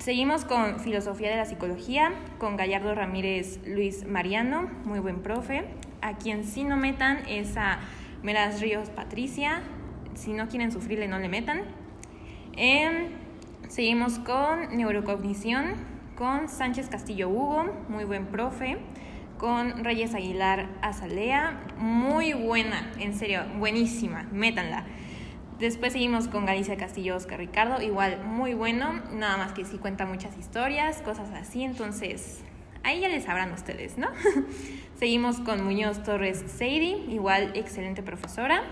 Seguimos 0.00 0.46
con 0.46 0.80
Filosofía 0.80 1.28
de 1.28 1.36
la 1.36 1.44
Psicología, 1.44 2.14
con 2.38 2.56
Gallardo 2.56 2.94
Ramírez 2.94 3.60
Luis 3.66 4.06
Mariano, 4.06 4.70
muy 4.86 4.98
buen 4.98 5.20
profe. 5.20 5.66
A 6.00 6.16
quien 6.16 6.44
sí 6.44 6.64
no 6.64 6.78
metan 6.78 7.18
es 7.28 7.58
a 7.58 7.80
Meras 8.22 8.62
Ríos 8.62 8.88
Patricia, 8.88 9.60
si 10.14 10.32
no 10.32 10.48
quieren 10.48 10.72
sufrirle 10.72 11.06
no 11.06 11.18
le 11.18 11.28
metan. 11.28 11.64
Em, 12.56 13.08
seguimos 13.68 14.18
con 14.18 14.74
Neurocognición, 14.74 15.74
con 16.16 16.48
Sánchez 16.48 16.88
Castillo 16.88 17.28
Hugo, 17.28 17.66
muy 17.90 18.04
buen 18.04 18.24
profe. 18.24 18.78
Con 19.36 19.84
Reyes 19.84 20.14
Aguilar 20.14 20.70
Azalea, 20.80 21.60
muy 21.76 22.32
buena, 22.32 22.90
en 22.98 23.12
serio, 23.12 23.42
buenísima, 23.58 24.22
métanla. 24.32 24.86
Después 25.60 25.92
seguimos 25.92 26.26
con 26.26 26.46
Galicia 26.46 26.78
Castillo 26.78 27.16
Oscar 27.16 27.38
Ricardo, 27.38 27.82
igual 27.82 28.24
muy 28.24 28.54
bueno, 28.54 29.02
nada 29.12 29.36
más 29.36 29.52
que 29.52 29.66
sí 29.66 29.76
cuenta 29.76 30.06
muchas 30.06 30.38
historias, 30.38 31.02
cosas 31.02 31.28
así, 31.34 31.62
entonces 31.62 32.38
ahí 32.82 33.00
ya 33.00 33.08
les 33.10 33.24
sabrán 33.24 33.52
ustedes, 33.52 33.98
¿no? 33.98 34.08
seguimos 34.98 35.38
con 35.40 35.62
Muñoz 35.62 36.02
Torres 36.02 36.42
Seidi, 36.46 37.04
igual 37.12 37.50
excelente 37.52 38.02
profesora. 38.02 38.62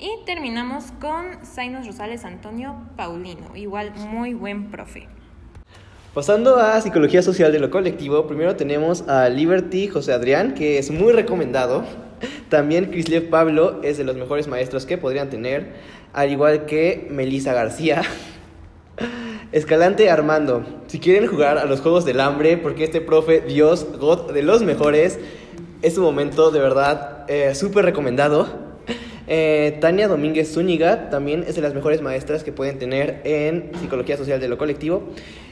Y 0.00 0.10
terminamos 0.26 0.86
con 1.00 1.46
Zainos 1.46 1.86
Rosales 1.86 2.24
Antonio 2.24 2.74
Paulino, 2.96 3.54
igual 3.54 3.92
muy 3.94 4.34
buen 4.34 4.72
profe. 4.72 5.06
Pasando 6.12 6.56
a 6.56 6.80
Psicología 6.80 7.22
Social 7.22 7.52
de 7.52 7.60
lo 7.60 7.70
Colectivo, 7.70 8.26
primero 8.26 8.56
tenemos 8.56 9.06
a 9.08 9.28
Liberty 9.28 9.86
José 9.86 10.12
Adrián, 10.12 10.54
que 10.54 10.78
es 10.78 10.90
muy 10.90 11.12
recomendado. 11.12 11.84
También 12.48 12.86
Crislev 12.86 13.28
Pablo 13.28 13.80
es 13.82 13.98
de 13.98 14.04
los 14.04 14.16
mejores 14.16 14.48
maestros 14.48 14.86
que 14.86 14.96
podrían 14.96 15.28
tener, 15.28 15.74
al 16.16 16.32
igual 16.32 16.64
que 16.64 17.06
Melissa 17.10 17.52
García. 17.52 18.02
Escalante 19.52 20.10
Armando, 20.10 20.64
si 20.86 20.98
quieren 20.98 21.28
jugar 21.28 21.58
a 21.58 21.66
los 21.66 21.80
Juegos 21.80 22.04
del 22.06 22.20
Hambre, 22.20 22.56
porque 22.56 22.84
este 22.84 23.00
profe, 23.00 23.42
Dios, 23.42 23.86
God, 24.00 24.32
de 24.32 24.42
los 24.42 24.62
mejores, 24.62 25.20
es 25.82 25.98
un 25.98 26.04
momento 26.04 26.50
de 26.50 26.58
verdad 26.58 27.26
eh, 27.28 27.54
súper 27.54 27.84
recomendado. 27.84 28.48
Eh, 29.28 29.76
Tania 29.80 30.08
Domínguez 30.08 30.54
Zúñiga 30.54 31.10
también 31.10 31.44
es 31.46 31.56
de 31.56 31.60
las 31.60 31.74
mejores 31.74 32.00
maestras 32.00 32.44
que 32.44 32.52
pueden 32.52 32.78
tener 32.78 33.20
en 33.24 33.72
Psicología 33.80 34.16
Social 34.16 34.40
de 34.40 34.48
lo 34.48 34.56
Colectivo. 34.56 35.02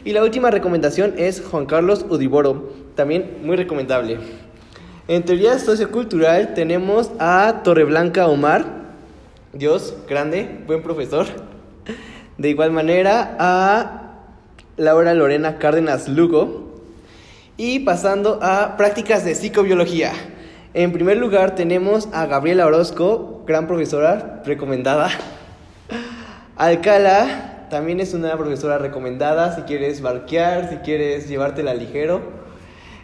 Y 0.04 0.12
la 0.12 0.22
última 0.22 0.50
recomendación 0.50 1.14
es 1.18 1.42
Juan 1.42 1.66
Carlos 1.66 2.06
Udiboro, 2.08 2.72
también 2.94 3.38
muy 3.42 3.56
recomendable. 3.56 4.18
En 5.08 5.24
teoría 5.24 5.58
sociocultural 5.58 6.54
tenemos 6.54 7.10
a 7.18 7.62
Torreblanca 7.64 8.28
Omar, 8.28 8.83
Dios, 9.54 9.94
grande, 10.08 10.62
buen 10.66 10.82
profesor. 10.82 11.26
De 12.38 12.50
igual 12.50 12.72
manera 12.72 13.36
a 13.38 14.16
Laura 14.76 15.14
Lorena 15.14 15.58
Cárdenas 15.58 16.08
Lugo. 16.08 16.74
Y 17.56 17.80
pasando 17.80 18.40
a 18.42 18.76
prácticas 18.76 19.24
de 19.24 19.36
psicobiología. 19.36 20.12
En 20.74 20.90
primer 20.90 21.18
lugar 21.18 21.54
tenemos 21.54 22.08
a 22.12 22.26
Gabriela 22.26 22.66
Orozco, 22.66 23.44
gran 23.46 23.68
profesora, 23.68 24.42
recomendada. 24.44 25.10
Alcala, 26.56 27.68
también 27.70 28.00
es 28.00 28.12
una 28.12 28.36
profesora 28.36 28.78
recomendada 28.78 29.54
si 29.54 29.62
quieres 29.62 30.02
barquear, 30.02 30.68
si 30.68 30.76
quieres 30.78 31.28
llevártela 31.28 31.74
ligero. 31.74 32.22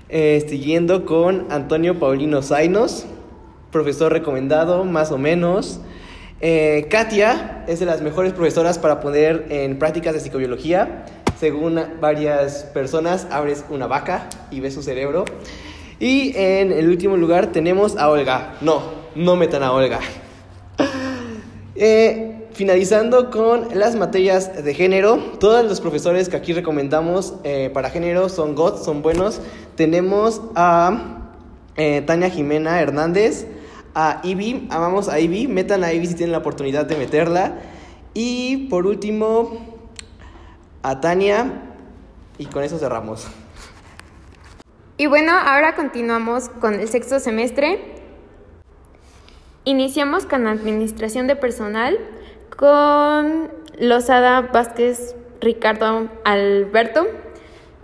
Eh, 0.09 0.45
siguiendo 0.49 1.07
con 1.07 1.47
Antonio 1.53 2.01
Paulino 2.01 2.43
Zainos, 2.43 3.07
profesor 3.71 4.13
recomendado, 4.13 4.85
más 4.85 5.13
o 5.13 5.19
menos. 5.19 5.81
Eh, 6.43 6.87
Katia 6.89 7.65
es 7.69 7.81
de 7.81 7.87
las 7.87 8.01
mejores 8.01 8.33
profesoras 8.33 8.79
para 8.79 9.01
poner 9.01 9.47
en 9.51 9.79
prácticas 9.79 10.15
de 10.15 10.21
psicobiología. 10.21 11.05
Según 11.39 11.81
varias 12.01 12.65
personas, 12.65 13.27
abres 13.31 13.65
una 13.69 13.87
vaca 13.87 14.29
y 14.51 14.61
ves 14.61 14.75
su 14.75 14.83
cerebro. 14.83 15.27
Y 15.99 16.33
en 16.37 16.73
el 16.73 16.89
último 16.89 17.19
lugar 17.19 17.49
tenemos 17.49 17.97
a 17.99 18.09
Olga. 18.09 18.55
No, 18.63 18.83
no 19.15 19.37
metan 19.37 19.63
a 19.63 19.73
Olga. 19.73 20.01
Eh, 21.83 22.49
finalizando 22.53 23.31
con 23.31 23.69
las 23.73 23.97
materias 23.97 24.65
de 24.65 24.75
género, 24.75 25.17
todos 25.39 25.65
los 25.65 25.81
profesores 25.81 26.29
que 26.29 26.37
aquí 26.37 26.53
recomendamos 26.53 27.37
eh, 27.43 27.71
para 27.73 27.89
género 27.89 28.29
son 28.29 28.55
GOT, 28.55 28.85
son 28.85 29.01
buenos. 29.01 29.41
Tenemos 29.77 30.43
a 30.55 31.31
Tania 32.05 32.29
Jimena 32.29 32.83
Hernández, 32.83 33.47
a 33.95 34.21
Ivy, 34.23 34.69
amamos 34.71 35.09
a 35.09 35.19
Ivy, 35.19 35.49
metan 35.49 35.85
a 35.85 35.93
Ivy 35.93 36.07
si 36.07 36.15
tienen 36.15 36.33
la 36.33 36.39
oportunidad 36.39 36.87
de 36.87 36.97
meterla. 36.97 37.55
Y 38.15 38.69
por 38.69 38.87
último, 38.87 39.79
a 40.83 41.01
Tania, 41.01 41.53
y 42.39 42.47
con 42.47 42.65
eso 42.65 42.79
cerramos. 42.79 43.29
Y 44.97 45.07
bueno, 45.07 45.33
ahora 45.33 45.77
continuamos 45.77 46.49
con 46.49 46.75
el 46.75 46.89
sexto 46.89 47.21
semestre. 47.21 47.79
Iniciamos 49.65 50.27
con 50.27 50.47
administración 50.47 51.27
de 51.27 51.37
personal 51.37 51.99
con 52.57 53.51
Lozada 53.79 54.43
Vázquez 54.43 55.17
Ricardo 55.41 56.09
Alberto. 56.25 57.07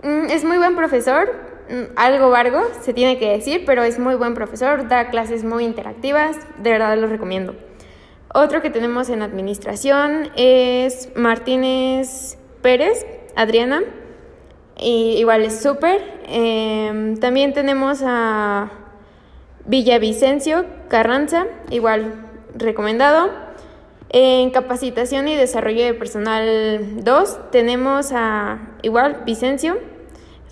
Mm, 0.03 0.29
Es 0.29 0.43
muy 0.43 0.57
buen 0.57 0.75
profesor, 0.75 1.46
algo 1.95 2.29
vargo, 2.29 2.61
se 2.81 2.93
tiene 2.93 3.17
que 3.17 3.29
decir, 3.29 3.63
pero 3.65 3.83
es 3.83 3.99
muy 3.99 4.15
buen 4.15 4.33
profesor, 4.33 4.87
da 4.87 5.09
clases 5.09 5.43
muy 5.43 5.63
interactivas, 5.63 6.37
de 6.57 6.71
verdad 6.71 6.97
lo 6.97 7.07
recomiendo. 7.07 7.55
Otro 8.33 8.61
que 8.61 8.69
tenemos 8.69 9.09
en 9.09 9.21
administración 9.21 10.29
es 10.35 11.09
Martínez 11.15 12.37
Pérez, 12.61 13.05
Adriana, 13.35 13.81
igual 14.79 15.43
es 15.43 15.61
súper. 15.61 16.01
Em, 16.27 17.17
también 17.17 17.53
tenemos 17.53 18.01
a 18.05 18.69
Villavicencio 19.65 20.65
Carranza, 20.87 21.47
igual 21.69 22.13
recomendado. 22.55 23.29
En 24.09 24.51
capacitación 24.51 25.27
y 25.27 25.35
desarrollo 25.35 25.83
de 25.83 25.93
personal 25.93 27.03
2 27.03 27.51
tenemos 27.51 28.11
a 28.13 28.59
igual 28.81 29.23
Vicencio, 29.25 29.77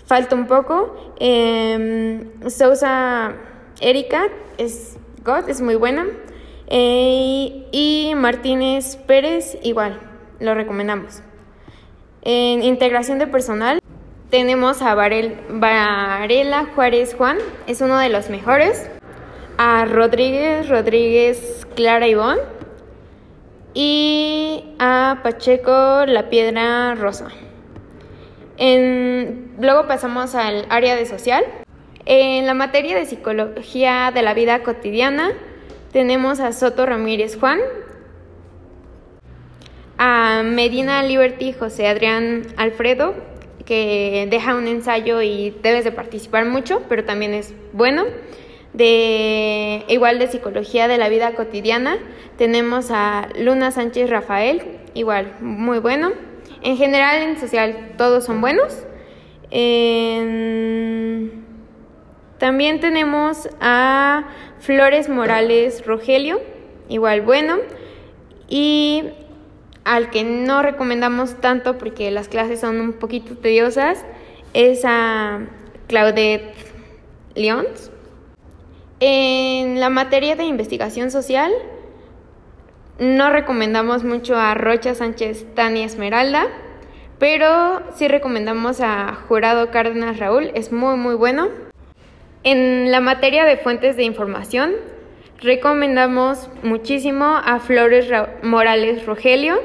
falta 0.06 0.36
un 0.36 0.48
poco. 0.48 1.14
Em, 1.20 2.30
Sousa 2.50 3.34
Erika 3.82 4.28
es 4.58 4.98
God, 5.24 5.50
es 5.50 5.62
muy 5.62 5.76
buena. 5.76 6.06
Eh, 6.68 7.68
y 7.72 8.14
Martínez 8.16 8.96
Pérez 9.08 9.58
igual, 9.62 10.00
lo 10.40 10.56
recomendamos. 10.56 11.22
En 12.24 12.64
integración 12.64 13.20
de 13.20 13.28
personal 13.28 13.80
tenemos 14.32 14.82
a 14.82 14.96
Varel- 14.96 15.38
Varela 15.50 16.68
Juárez 16.74 17.14
Juan, 17.16 17.38
es 17.68 17.82
uno 17.82 17.98
de 18.00 18.10
los 18.10 18.30
mejores. 18.30 18.90
A 19.58 19.86
Rodríguez 19.86 20.68
Rodríguez 20.68 21.66
Clara 21.76 22.08
Ivón. 22.08 22.40
Y 23.74 24.74
a 24.80 25.20
Pacheco 25.22 26.06
La 26.06 26.30
Piedra 26.30 26.96
Rosa. 26.96 27.28
En- 28.58 29.52
luego 29.60 29.88
pasamos 29.88 30.36
al 30.36 30.66
área 30.70 30.96
de 30.96 31.06
social. 31.06 31.44
En 32.06 32.46
la 32.46 32.54
materia 32.54 32.96
de 32.96 33.06
psicología 33.06 34.12
de 34.14 34.22
la 34.22 34.34
vida 34.34 34.62
cotidiana 34.64 35.32
tenemos 35.92 36.40
a 36.40 36.54
Soto 36.54 36.86
Ramírez 36.86 37.38
Juan, 37.40 37.60
a 39.98 40.44
Medina 40.44 41.04
Liberty 41.04 41.54
José 41.54 41.88
Adrián 41.88 42.44
Alfredo, 42.58 43.16
que 43.66 44.28
deja 44.30 44.56
un 44.56 44.68
ensayo 44.68 45.22
y 45.22 45.56
debes 45.64 45.84
de 45.86 45.92
participar 45.92 46.46
mucho, 46.46 46.84
pero 46.90 47.06
también 47.06 47.34
es 47.34 47.54
bueno. 47.74 48.04
De 48.74 49.86
igual 49.88 50.20
de 50.20 50.28
psicología 50.28 50.88
de 50.90 50.98
la 50.98 51.08
vida 51.08 51.32
cotidiana, 51.34 51.98
tenemos 52.38 52.92
a 52.92 53.30
Luna 53.40 53.72
Sánchez 53.72 54.10
Rafael, 54.10 54.62
igual 54.94 55.32
muy 55.40 55.80
bueno. 55.80 56.12
En 56.62 56.78
general 56.78 57.22
en 57.22 57.38
social 57.40 57.94
todos 57.98 58.26
son 58.26 58.42
buenos. 58.42 58.86
En- 59.52 61.46
También 62.38 62.80
tenemos 62.82 63.48
a 63.62 64.26
Flores 64.60 65.08
Morales 65.08 65.86
Rogelio, 65.86 66.42
igual 66.90 67.22
bueno. 67.22 67.58
Y 68.50 69.04
al 69.86 70.10
que 70.10 70.24
no 70.24 70.62
recomendamos 70.62 71.36
tanto 71.40 71.78
porque 71.78 72.12
las 72.12 72.28
clases 72.28 72.60
son 72.60 72.82
un 72.82 72.94
poquito 72.94 73.38
tediosas 73.38 74.04
es 74.54 74.82
a 74.84 75.40
Claudette 75.88 76.54
Lyons. 77.36 77.92
En 79.00 79.80
la 79.80 79.90
materia 79.90 80.36
de 80.36 80.44
investigación 80.46 81.12
social 81.12 81.52
no 83.00 83.30
recomendamos 83.32 84.04
mucho 84.04 84.36
a 84.38 84.54
Rocha 84.54 84.96
Sánchez 84.96 85.46
Tania 85.54 85.86
Esmeralda, 85.86 86.48
pero 87.20 87.82
sí 87.96 88.08
recomendamos 88.08 88.82
a 88.82 89.14
Jurado 89.28 89.72
Cárdenas 89.72 90.20
Raúl, 90.20 90.52
es 90.56 90.72
muy 90.72 90.96
muy 90.98 91.16
bueno. 91.16 91.50
En 92.44 92.92
la 92.92 93.00
materia 93.00 93.46
de 93.46 93.58
fuentes 93.58 93.98
de 93.98 94.04
información, 94.04 94.74
recomendamos 95.42 96.50
muchísimo 96.64 97.26
a 97.44 97.60
Flores 97.60 98.08
Ra- 98.10 98.36
Morales 98.44 99.06
Rogelio. 99.06 99.60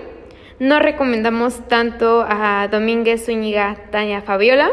No 0.59 0.79
recomendamos 0.79 1.67
tanto 1.69 2.25
a 2.29 2.69
Domínguez 2.71 3.27
Zúñiga 3.27 3.77
Tania 3.91 4.23
Fabiola. 4.23 4.71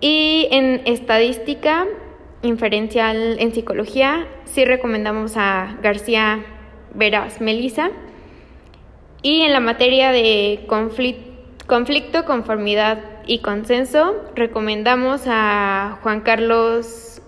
Y 0.00 0.48
en 0.50 0.82
estadística 0.84 1.86
inferencial 2.42 3.36
en 3.38 3.54
psicología, 3.54 4.26
sí 4.44 4.64
recomendamos 4.64 5.34
a 5.36 5.76
García 5.82 6.44
Veras 6.94 7.40
Melisa. 7.40 7.90
Y 9.22 9.42
en 9.42 9.52
la 9.52 9.60
materia 9.60 10.10
de 10.12 10.64
conflicto, 10.66 11.32
conflicto, 11.66 12.24
conformidad 12.24 12.98
y 13.26 13.38
consenso, 13.38 14.16
recomendamos 14.34 15.22
a 15.26 15.98
Juan 16.02 16.20
Carlos 16.20 17.22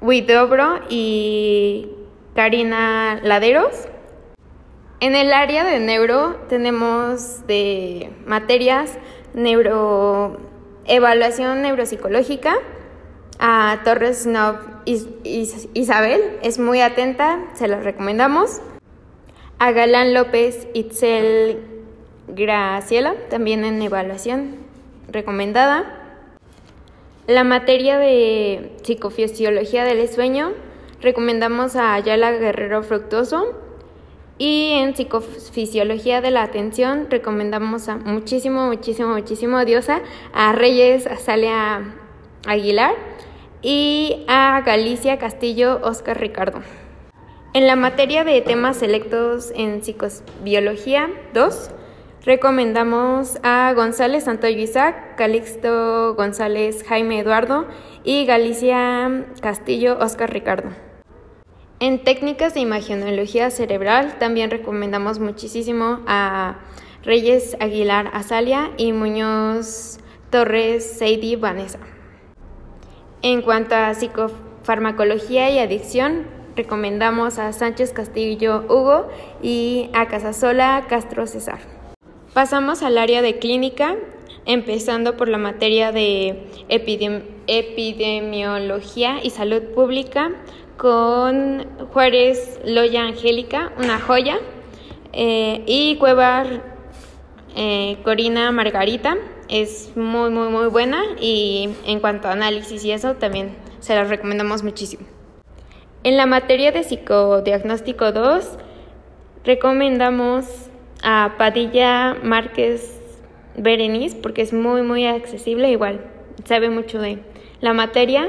Huidobro 0.00 0.80
y 0.88 1.88
Karina 2.34 3.18
Laderos. 3.22 3.88
En 5.00 5.14
el 5.16 5.32
área 5.32 5.64
de 5.64 5.80
neuro 5.80 6.36
tenemos 6.48 7.46
de 7.46 8.12
materias 8.26 8.98
neuro 9.34 10.38
evaluación 10.86 11.62
neuropsicológica 11.62 12.54
a 13.38 13.80
Torres 13.84 14.22
Snob 14.24 14.56
Is- 14.84 15.08
Is- 15.24 15.68
Isabel, 15.74 16.20
es 16.42 16.58
muy 16.58 16.80
atenta, 16.80 17.38
se 17.54 17.68
la 17.68 17.80
recomendamos. 17.80 18.60
A 19.58 19.72
Galán 19.72 20.12
López 20.14 20.66
Itzel 20.74 21.58
Graciela, 22.28 23.14
también 23.30 23.64
en 23.64 23.80
evaluación 23.82 24.56
recomendada. 25.10 26.00
La 27.26 27.44
materia 27.44 27.98
de 27.98 28.72
psicofisiología 28.82 29.84
del 29.84 30.06
sueño, 30.08 30.52
recomendamos 31.00 31.76
a 31.76 31.94
Ayala 31.94 32.32
Guerrero 32.32 32.82
Fructuoso. 32.82 33.60
Y 34.36 34.72
en 34.80 34.96
psicofisiología 34.96 36.20
de 36.20 36.32
la 36.32 36.42
atención 36.42 37.06
recomendamos 37.08 37.88
a 37.88 37.96
muchísimo, 37.96 38.66
muchísimo, 38.66 39.10
muchísimo 39.14 39.64
diosa 39.64 40.00
a 40.34 40.52
Reyes 40.52 41.06
Azalea 41.06 41.94
Aguilar 42.44 42.94
y 43.64 44.24
a 44.28 44.60
Galicia 44.60 45.18
Castillo 45.18 45.80
Oscar 45.82 46.20
Ricardo. 46.20 46.60
En 47.54 47.66
la 47.66 47.76
materia 47.76 48.22
de 48.22 48.42
temas 48.42 48.76
selectos 48.76 49.52
en 49.56 49.82
psicobiología 49.82 51.08
2, 51.32 51.70
recomendamos 52.26 53.38
a 53.42 53.72
González 53.74 54.24
Santoyo 54.24 54.58
Isaac, 54.58 55.16
Calixto 55.16 56.14
González 56.14 56.84
Jaime 56.86 57.20
Eduardo 57.20 57.66
y 58.04 58.26
Galicia 58.26 59.24
Castillo 59.40 59.96
Oscar 59.98 60.30
Ricardo. 60.30 60.68
En 61.80 62.04
técnicas 62.04 62.52
de 62.52 62.60
imagenología 62.60 63.50
cerebral 63.50 64.18
también 64.18 64.50
recomendamos 64.50 65.20
muchísimo 65.20 66.00
a 66.06 66.58
Reyes 67.02 67.56
Aguilar 67.60 68.10
Azalia 68.12 68.72
y 68.76 68.92
Muñoz 68.92 69.98
Torres 70.30 70.98
Seidi 70.98 71.36
Vanessa. 71.36 71.78
En 73.24 73.40
cuanto 73.40 73.74
a 73.74 73.94
psicofarmacología 73.94 75.50
y 75.50 75.58
adicción, 75.58 76.26
recomendamos 76.56 77.38
a 77.38 77.54
Sánchez 77.54 77.94
Castillo 77.94 78.66
Hugo 78.68 79.08
y 79.42 79.88
a 79.94 80.08
Casasola 80.08 80.84
Castro 80.90 81.26
César. 81.26 81.60
Pasamos 82.34 82.82
al 82.82 82.98
área 82.98 83.22
de 83.22 83.38
clínica, 83.38 83.96
empezando 84.44 85.16
por 85.16 85.30
la 85.30 85.38
materia 85.38 85.90
de 85.90 86.50
epidemiología 87.46 89.24
y 89.24 89.30
salud 89.30 89.62
pública 89.74 90.32
con 90.76 91.66
Juárez 91.94 92.60
Loya 92.66 93.04
Angélica, 93.04 93.72
una 93.78 94.00
joya, 94.00 94.36
eh, 95.14 95.62
y 95.64 95.96
Cuevar 95.96 96.62
eh, 97.56 97.96
Corina 98.04 98.52
Margarita, 98.52 99.16
es 99.48 99.96
muy, 99.96 100.30
muy, 100.30 100.48
muy 100.48 100.68
buena 100.68 101.02
y 101.20 101.70
en 101.86 102.00
cuanto 102.00 102.28
a 102.28 102.32
análisis 102.32 102.84
y 102.84 102.92
eso 102.92 103.14
también 103.14 103.56
se 103.80 103.94
las 103.94 104.08
recomendamos 104.08 104.62
muchísimo. 104.62 105.06
En 106.02 106.16
la 106.16 106.26
materia 106.26 106.72
de 106.72 106.84
psicodiagnóstico 106.84 108.12
2, 108.12 108.58
recomendamos 109.44 110.46
a 111.02 111.34
Padilla 111.38 112.16
Márquez 112.22 113.00
Berenice 113.56 114.16
porque 114.16 114.42
es 114.42 114.52
muy, 114.52 114.82
muy 114.82 115.06
accesible, 115.06 115.70
igual 115.70 116.00
sabe 116.44 116.70
mucho 116.70 117.00
de 117.00 117.18
la 117.60 117.72
materia 117.72 118.28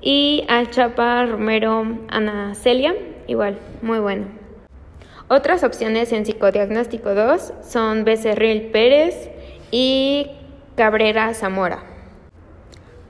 y 0.00 0.44
al 0.48 0.70
Chapa 0.70 1.26
Romero 1.26 1.86
Ana 2.08 2.54
Celia, 2.54 2.94
igual, 3.26 3.58
muy 3.82 3.98
bueno. 3.98 4.26
Otras 5.28 5.64
opciones 5.64 6.12
en 6.12 6.26
psicodiagnóstico 6.26 7.14
2 7.14 7.54
son 7.62 8.04
Becerril 8.04 8.70
Pérez 8.72 9.30
y 9.70 10.30
Cabrera 10.76 11.34
Zamora. 11.34 11.82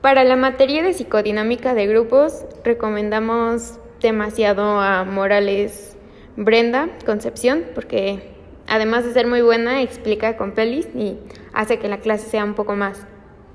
Para 0.01 0.25
la 0.25 0.35
materia 0.35 0.83
de 0.83 0.93
psicodinámica 0.93 1.73
de 1.73 1.87
grupos, 1.87 2.45
recomendamos 2.65 3.79
demasiado 4.01 4.81
a 4.81 5.05
Morales 5.05 5.95
Brenda 6.35 6.89
Concepción, 7.05 7.63
porque 7.73 8.33
además 8.67 9.05
de 9.05 9.13
ser 9.13 9.27
muy 9.27 9.41
buena, 9.41 9.81
explica 9.81 10.35
con 10.35 10.51
pelis 10.51 10.89
y 10.93 11.17
hace 11.53 11.79
que 11.79 11.87
la 11.87 11.99
clase 11.99 12.29
sea 12.29 12.43
un 12.43 12.53
poco 12.53 12.75
más 12.75 13.07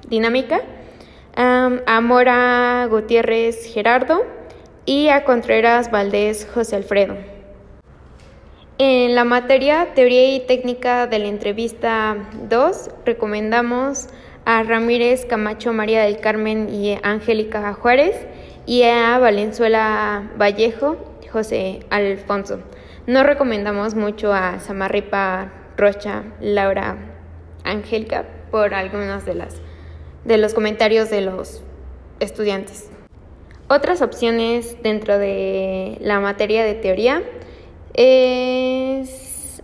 dinámica 0.09 0.63
a 1.37 2.01
Mora 2.01 2.87
Gutiérrez 2.91 3.73
Gerardo 3.73 4.25
y 4.87 5.09
a 5.09 5.25
Contreras 5.25 5.91
Valdés 5.91 6.49
José 6.53 6.77
Alfredo. 6.77 7.38
En 8.81 9.17
la 9.17 9.25
materia 9.25 9.93
Teoría 9.97 10.37
y 10.37 10.39
Técnica 10.47 11.09
de 11.09 11.19
la 11.19 11.27
Entrevista 11.27 12.17
2 12.49 12.91
recomendamos 13.05 14.07
a 14.45 14.63
Ramírez 14.63 15.27
Camacho 15.27 15.73
María 15.73 16.05
del 16.05 16.21
Carmen 16.21 16.73
y 16.73 16.97
Angélica 17.03 17.75
Juárez 17.75 18.15
y 18.67 18.85
a 18.85 19.19
Valenzuela 19.19 20.31
Vallejo 20.41 20.97
José 21.33 21.81
Alfonso. 21.91 22.61
No 23.09 23.25
recomendamos 23.25 23.97
mucho 23.97 24.33
a 24.33 24.61
Samarripa 24.61 25.51
Rocha 25.77 26.23
Laura 26.41 26.99
Angélica 27.65 28.27
por 28.53 28.75
algunas 28.75 29.27
de 29.27 29.35
las 29.35 29.57
de 30.25 30.39
los 30.39 30.55
comentarios 30.55 31.11
de 31.11 31.23
los 31.23 31.65
estudiantes. 32.21 32.91
Otras 33.67 34.03
opciones 34.03 34.81
dentro 34.85 35.19
de 35.19 35.99
la 36.01 36.21
materia 36.21 36.63
de 36.65 36.75
teoría 36.75 37.25
es 37.95 39.63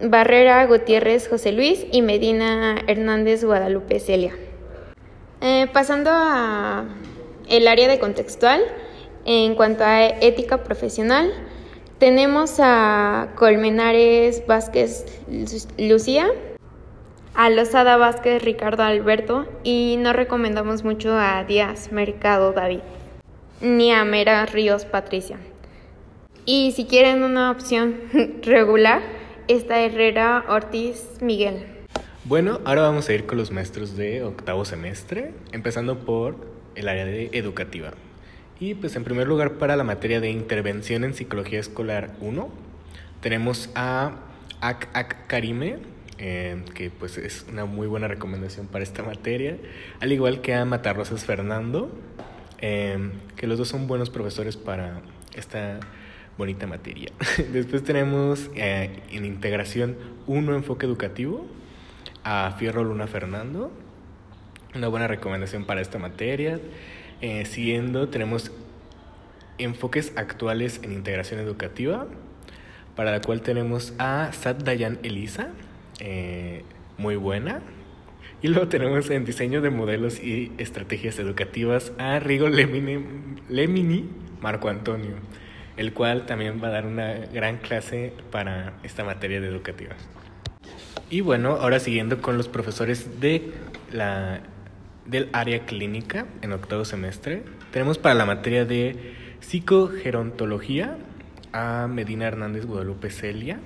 Barrera 0.00 0.64
Gutiérrez 0.66 1.28
José 1.28 1.52
Luis 1.52 1.86
y 1.90 2.02
Medina 2.02 2.76
Hernández 2.86 3.44
Guadalupe 3.44 4.00
Celia. 4.00 4.34
Eh, 5.40 5.66
pasando 5.72 6.10
a 6.12 6.84
el 7.48 7.68
área 7.68 7.88
de 7.88 7.98
contextual, 7.98 8.62
en 9.24 9.54
cuanto 9.54 9.84
a 9.84 10.06
ética 10.06 10.64
profesional, 10.64 11.32
tenemos 11.98 12.56
a 12.60 13.28
Colmenares 13.34 14.46
Vázquez 14.46 15.04
Lucía, 15.78 16.28
a 17.34 17.50
Lozada 17.50 17.96
Vázquez, 17.96 18.42
Ricardo 18.42 18.82
Alberto 18.82 19.46
y 19.64 19.96
no 19.98 20.12
recomendamos 20.12 20.84
mucho 20.84 21.16
a 21.16 21.44
Díaz 21.44 21.92
Mercado 21.92 22.52
David 22.52 22.80
ni 23.60 23.92
a 23.92 24.04
Mera 24.04 24.46
Ríos 24.46 24.84
Patricia. 24.84 25.38
Y 26.50 26.72
si 26.72 26.86
quieren 26.86 27.24
una 27.24 27.50
opción 27.50 28.00
regular, 28.42 29.02
está 29.48 29.80
Herrera 29.80 30.46
Ortiz 30.48 31.20
Miguel. 31.20 31.66
Bueno, 32.24 32.62
ahora 32.64 32.80
vamos 32.80 33.06
a 33.06 33.12
ir 33.12 33.26
con 33.26 33.36
los 33.36 33.50
maestros 33.50 33.98
de 33.98 34.22
octavo 34.22 34.64
semestre, 34.64 35.34
empezando 35.52 35.98
por 35.98 36.36
el 36.74 36.88
área 36.88 37.04
de 37.04 37.28
educativa. 37.34 37.92
Y 38.58 38.72
pues 38.72 38.96
en 38.96 39.04
primer 39.04 39.28
lugar 39.28 39.58
para 39.58 39.76
la 39.76 39.84
materia 39.84 40.22
de 40.22 40.30
intervención 40.30 41.04
en 41.04 41.12
psicología 41.12 41.60
escolar 41.60 42.16
1, 42.22 42.48
tenemos 43.20 43.68
a 43.74 44.12
Ak 44.62 44.88
Ak 44.94 45.26
Karime, 45.26 45.76
eh, 46.16 46.64
que 46.74 46.88
pues 46.88 47.18
es 47.18 47.44
una 47.50 47.66
muy 47.66 47.86
buena 47.86 48.08
recomendación 48.08 48.68
para 48.68 48.84
esta 48.84 49.02
materia, 49.02 49.58
al 50.00 50.12
igual 50.12 50.40
que 50.40 50.54
a 50.54 50.64
Matarrosas 50.64 51.26
Fernando, 51.26 51.90
eh, 52.62 53.10
que 53.36 53.46
los 53.46 53.58
dos 53.58 53.68
son 53.68 53.86
buenos 53.86 54.08
profesores 54.08 54.56
para 54.56 55.02
esta 55.36 55.80
bonita 56.38 56.66
materia. 56.66 57.12
Después 57.52 57.84
tenemos 57.84 58.50
eh, 58.54 59.02
en 59.10 59.26
integración 59.26 59.96
uno 60.26 60.54
enfoque 60.54 60.86
educativo 60.86 61.46
a 62.24 62.54
Fierro 62.58 62.84
Luna 62.84 63.06
Fernando, 63.06 63.70
una 64.74 64.88
buena 64.88 65.08
recomendación 65.08 65.64
para 65.64 65.82
esta 65.82 65.98
materia. 65.98 66.60
siguiendo 67.44 68.08
tenemos 68.08 68.52
enfoques 69.58 70.12
actuales 70.16 70.80
en 70.82 70.92
integración 70.92 71.40
educativa, 71.40 72.06
para 72.96 73.10
la 73.10 73.20
cual 73.20 73.42
tenemos 73.42 73.92
a 73.98 74.32
Sat 74.32 74.62
Dayan 74.62 74.98
Elisa, 75.02 75.50
eh, 76.00 76.64
muy 76.96 77.16
buena. 77.16 77.60
Y 78.40 78.48
luego 78.48 78.68
tenemos 78.68 79.10
en 79.10 79.24
diseño 79.24 79.60
de 79.60 79.70
modelos 79.70 80.22
y 80.22 80.52
estrategias 80.58 81.18
educativas 81.18 81.92
a 81.98 82.20
Rigo 82.20 82.48
Lemini 82.48 84.08
Marco 84.40 84.68
Antonio, 84.68 85.14
el 85.78 85.92
cual 85.92 86.26
también 86.26 86.60
va 86.62 86.68
a 86.68 86.72
dar 86.72 86.86
una 86.86 87.14
gran 87.32 87.58
clase 87.58 88.12
para 88.30 88.74
esta 88.82 89.04
materia 89.04 89.40
de 89.40 89.46
educativa. 89.48 89.94
Y 91.08 91.22
bueno, 91.22 91.52
ahora 91.52 91.80
siguiendo 91.80 92.20
con 92.20 92.36
los 92.36 92.48
profesores 92.48 93.20
de 93.20 93.52
la, 93.92 94.40
del 95.06 95.30
área 95.32 95.64
clínica 95.64 96.26
en 96.42 96.52
octavo 96.52 96.84
semestre, 96.84 97.44
tenemos 97.70 97.96
para 97.96 98.14
la 98.14 98.26
materia 98.26 98.64
de 98.64 99.14
psicogerontología 99.40 100.98
a 101.52 101.86
Medina 101.88 102.26
Hernández 102.26 102.66
Guadalupe 102.66 103.10
Celia, 103.10 103.60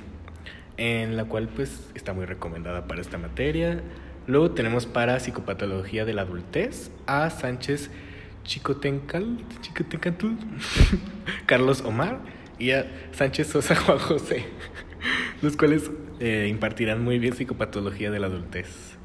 en 0.76 1.16
la 1.16 1.24
cual 1.24 1.48
pues 1.48 1.90
está 1.94 2.12
muy 2.12 2.26
recomendada 2.26 2.86
para 2.86 3.00
esta 3.00 3.16
materia. 3.16 3.80
Luego 4.26 4.52
tenemos 4.52 4.86
para 4.86 5.18
psicopatología 5.18 6.04
de 6.04 6.12
la 6.12 6.22
adultez 6.22 6.92
a 7.06 7.30
Sánchez 7.30 7.90
Chicotencal, 8.44 9.38
Chicotencatul, 9.60 10.36
Carlos 11.46 11.82
Omar 11.82 12.20
y 12.58 12.70
a 12.72 12.90
Sánchez 13.12 13.48
Sosa 13.48 13.74
Juan 13.86 13.98
José, 13.98 14.44
los 15.40 15.56
cuales 15.56 15.90
eh, 16.20 16.46
impartirán 16.48 17.02
muy 17.02 17.18
bien 17.18 17.34
psicopatología 17.34 18.10
de 18.10 18.20
la 18.20 18.26
adultez. 18.26 18.96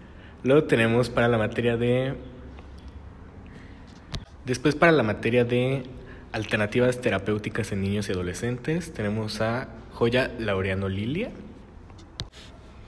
Luego 0.44 0.64
tenemos 0.66 1.10
para 1.10 1.28
la 1.28 1.38
materia 1.38 1.78
de... 1.78 2.16
Después 4.46 4.76
para 4.76 4.92
la 4.92 5.04
materia 5.04 5.44
de 5.44 5.84
alternativas 6.32 7.02
terapéuticas 7.02 7.72
en 7.72 7.82
niños 7.82 8.08
y 8.08 8.14
adolescentes 8.14 8.94
tenemos 8.94 9.42
a 9.42 9.70
Joya 9.92 10.32
Laureano 10.40 10.88
Lilia 10.88 11.32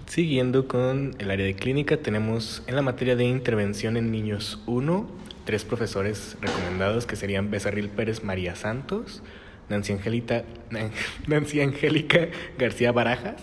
Siguiendo 0.10 0.68
con 0.68 1.16
el 1.20 1.30
área 1.30 1.46
de 1.46 1.54
clínica, 1.54 1.98
tenemos 1.98 2.64
en 2.66 2.76
la 2.76 2.82
materia 2.82 3.16
de 3.16 3.26
intervención 3.26 3.96
en 3.96 4.10
niños 4.10 4.60
1, 4.66 5.08
tres 5.50 5.66
profesores 5.66 6.38
recomendados 6.42 7.08
que 7.08 7.16
serían 7.16 7.50
Becerril 7.50 7.90
Pérez 7.90 8.24
María 8.24 8.56
Santos, 8.56 9.24
Nancy, 9.68 9.94
Angelita, 9.94 10.44
Nancy 11.28 11.62
Angélica 11.62 12.28
García 12.60 12.92
Barajas 12.92 13.42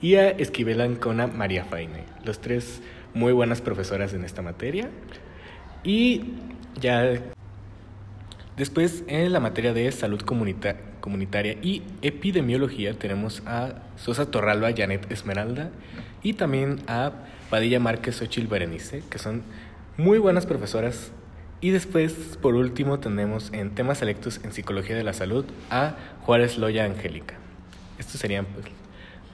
y 0.00 0.14
a 0.14 0.28
Esquivel 0.30 0.80
Ancona 0.80 1.26
María 1.26 1.64
Faine. 1.64 2.04
Los 2.24 2.40
tres 2.40 2.80
muy 3.12 3.32
buenas 3.32 3.60
profesoras 3.60 4.14
en 4.14 4.24
esta 4.24 4.40
materia. 4.40 4.88
Y 5.82 6.34
ya 6.80 7.14
después 8.56 9.02
en 9.08 9.32
la 9.32 9.40
materia 9.40 9.72
de 9.72 9.90
salud 9.90 10.20
comunitaria 10.20 11.56
y 11.60 11.82
epidemiología 12.02 12.94
tenemos 12.94 13.42
a 13.46 13.82
Sosa 13.96 14.30
Torralba 14.30 14.70
Janet 14.76 15.10
Esmeralda 15.10 15.72
y 16.22 16.34
también 16.34 16.82
a 16.86 17.10
Padilla 17.50 17.80
Márquez 17.80 18.22
Ochil 18.22 18.46
Berenice, 18.46 19.02
que 19.10 19.18
son 19.18 19.42
muy 19.96 20.18
buenas 20.18 20.46
profesoras. 20.46 21.10
Y 21.60 21.70
después, 21.70 22.38
por 22.40 22.54
último, 22.54 23.00
tenemos 23.00 23.52
en 23.52 23.74
temas 23.74 23.98
selectos 23.98 24.40
en 24.44 24.52
psicología 24.52 24.96
de 24.96 25.02
la 25.02 25.12
salud 25.12 25.44
a 25.70 25.96
Juárez 26.22 26.56
Loya 26.56 26.84
Angélica. 26.84 27.34
Estos 27.98 28.20
serían 28.20 28.46
pues, 28.46 28.66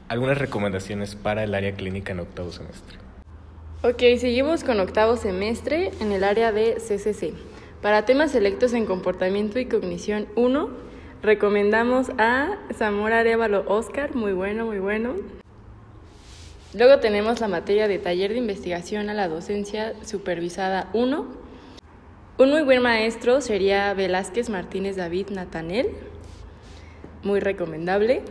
algunas 0.09 0.39
recomendaciones 0.39 1.17
para 1.17 1.45
el 1.45 1.55
área 1.55 1.73
clínica 1.73 2.13
en 2.13 2.21
octavo 2.21 2.51
semestre. 2.51 2.99
Ok, 3.83 3.99
seguimos 4.19 4.65
con 4.65 4.81
octavo 4.81 5.17
semestre 5.17 5.91
en 6.01 6.13
el 6.13 6.25
área 6.25 6.51
de 6.51 6.77
CCC. 6.77 7.35
Para 7.83 8.07
temas 8.07 8.33
selectos 8.33 8.73
en 8.73 8.87
comportamiento 8.87 9.59
y 9.59 9.67
cognición 9.67 10.27
1, 10.37 10.71
recomendamos 11.23 12.09
a 12.17 12.57
Zamora 12.73 13.19
Arevalo 13.19 13.65
Oscar, 13.67 14.15
muy 14.15 14.33
bueno, 14.33 14.65
muy 14.65 14.79
bueno. 14.79 15.17
Luego 16.73 17.01
tenemos 17.01 17.41
la 17.41 17.49
materia 17.49 17.87
de 17.87 17.99
taller 17.99 18.33
de 18.33 18.39
investigación 18.39 19.11
a 19.11 19.15
la 19.15 19.29
docencia 19.29 19.93
supervisada 20.03 20.89
1. 20.95 21.44
Un 22.37 22.51
muy 22.51 22.62
buen 22.62 22.83
maestro 22.83 23.40
sería 23.40 23.94
Velázquez 23.94 24.51
Martínez 24.51 24.97
David 24.97 25.29
Natanel, 25.31 25.90
muy 27.23 27.38
recomendable. 27.38 28.23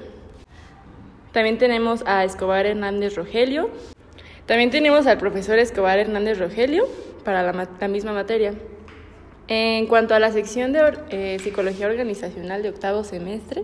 También 1.31 1.57
tenemos 1.57 2.03
a 2.05 2.25
Escobar 2.25 2.65
Hernández 2.65 3.15
Rogelio. 3.15 3.69
También 4.45 4.71
tenemos 4.71 5.07
al 5.07 5.19
profesor 5.19 5.57
Escobar 5.57 5.99
Hernández 5.99 6.37
Rogelio 6.37 6.85
para 7.23 7.43
la, 7.43 7.87
misma 7.87 8.11
materia. 8.11 8.53
En 9.47 9.87
cuanto 9.87 10.13
a 10.15 10.19
la 10.19 10.33
sección 10.33 10.73
de 10.73 10.97
eh, 11.09 11.39
psicología 11.39 11.87
organizacional 11.87 12.61
de 12.61 12.69
octavo 12.71 13.05
semestre, 13.05 13.63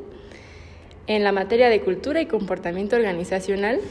en 1.08 1.26
la 1.26 1.34
materia 1.34 1.68
de 1.68 1.82
cultura 1.82 2.22
y 2.22 2.28
comportamiento 2.28 2.96
organizacional, 2.96 3.82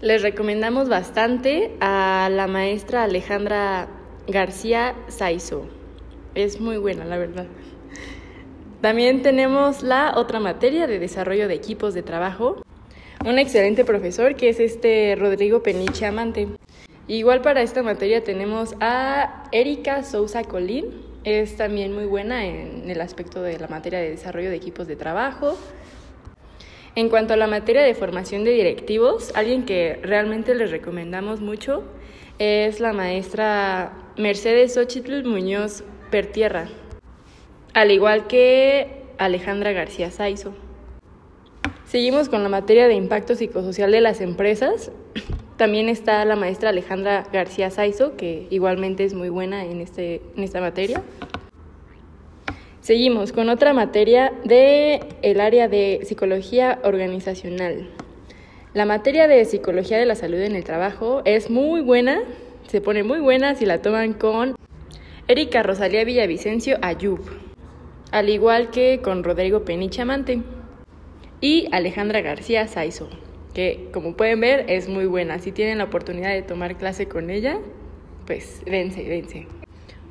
les 0.00 0.20
recomendamos 0.22 0.88
bastante 0.88 1.70
a 1.78 2.28
la 2.28 2.48
maestra 2.48 3.04
Alejandra 3.04 3.99
García 4.30 4.94
Saizo. 5.08 5.66
Es 6.34 6.60
muy 6.60 6.76
buena, 6.76 7.04
la 7.04 7.18
verdad. 7.18 7.46
También 8.80 9.22
tenemos 9.22 9.82
la 9.82 10.14
otra 10.16 10.40
materia 10.40 10.86
de 10.86 10.98
desarrollo 10.98 11.48
de 11.48 11.54
equipos 11.54 11.92
de 11.94 12.02
trabajo, 12.02 12.62
un 13.26 13.38
excelente 13.38 13.84
profesor 13.84 14.36
que 14.36 14.48
es 14.48 14.60
este 14.60 15.16
Rodrigo 15.16 15.62
Peniche 15.62 16.06
Amante. 16.06 16.48
Igual 17.08 17.42
para 17.42 17.60
esta 17.60 17.82
materia 17.82 18.22
tenemos 18.22 18.74
a 18.80 19.44
Erika 19.52 20.04
Sousa 20.04 20.44
Colín, 20.44 20.86
es 21.24 21.56
también 21.56 21.92
muy 21.92 22.06
buena 22.06 22.46
en 22.46 22.88
el 22.88 23.00
aspecto 23.00 23.42
de 23.42 23.58
la 23.58 23.68
materia 23.68 23.98
de 23.98 24.10
desarrollo 24.10 24.48
de 24.48 24.56
equipos 24.56 24.86
de 24.86 24.96
trabajo. 24.96 25.58
En 26.94 27.08
cuanto 27.08 27.34
a 27.34 27.36
la 27.36 27.46
materia 27.46 27.82
de 27.82 27.94
formación 27.94 28.44
de 28.44 28.52
directivos, 28.52 29.32
alguien 29.34 29.64
que 29.64 29.98
realmente 30.02 30.54
les 30.54 30.70
recomendamos 30.70 31.40
mucho 31.40 31.84
es 32.38 32.80
la 32.80 32.94
maestra 32.94 33.92
Mercedes 34.16 34.74
Xochitl 34.74 35.24
Muñoz 35.24 35.84
Pertierra, 36.10 36.68
al 37.74 37.90
igual 37.90 38.26
que 38.26 39.04
Alejandra 39.18 39.72
García 39.72 40.10
Saizo. 40.10 40.54
Seguimos 41.84 42.28
con 42.28 42.42
la 42.42 42.48
materia 42.48 42.88
de 42.88 42.94
impacto 42.94 43.34
psicosocial 43.34 43.90
de 43.92 44.00
las 44.00 44.20
empresas. 44.20 44.92
También 45.56 45.88
está 45.88 46.24
la 46.24 46.36
maestra 46.36 46.70
Alejandra 46.70 47.26
García 47.32 47.70
Saizo, 47.70 48.16
que 48.16 48.46
igualmente 48.50 49.04
es 49.04 49.14
muy 49.14 49.28
buena 49.28 49.64
en, 49.64 49.80
este, 49.80 50.22
en 50.36 50.42
esta 50.42 50.60
materia. 50.60 51.02
Seguimos 52.80 53.32
con 53.32 53.48
otra 53.48 53.72
materia 53.72 54.32
del 54.44 55.00
el 55.22 55.40
área 55.40 55.68
de 55.68 56.00
psicología 56.04 56.78
organizacional. 56.82 57.90
La 58.72 58.86
materia 58.86 59.26
de 59.26 59.44
psicología 59.44 59.98
de 59.98 60.06
la 60.06 60.14
salud 60.14 60.38
en 60.38 60.54
el 60.54 60.64
trabajo 60.64 61.22
es 61.24 61.50
muy 61.50 61.80
buena, 61.80 62.22
se 62.70 62.80
pone 62.80 63.02
muy 63.02 63.18
buena 63.18 63.56
si 63.56 63.66
la 63.66 63.82
toman 63.82 64.12
con 64.12 64.54
Erika 65.26 65.64
Rosalía 65.64 66.04
Villavicencio 66.04 66.78
Ayub, 66.82 67.18
al 68.12 68.28
igual 68.28 68.70
que 68.70 69.00
con 69.02 69.24
Rodrigo 69.24 69.64
Penichamante 69.64 70.42
y 71.40 71.66
Alejandra 71.72 72.20
García 72.20 72.68
Saizo, 72.68 73.10
que 73.54 73.88
como 73.92 74.16
pueden 74.16 74.38
ver 74.38 74.66
es 74.68 74.88
muy 74.88 75.06
buena. 75.06 75.40
Si 75.40 75.50
tienen 75.50 75.78
la 75.78 75.84
oportunidad 75.84 76.30
de 76.30 76.42
tomar 76.42 76.78
clase 76.78 77.08
con 77.08 77.30
ella, 77.30 77.58
pues 78.28 78.62
dense, 78.64 79.02
dense. 79.02 79.48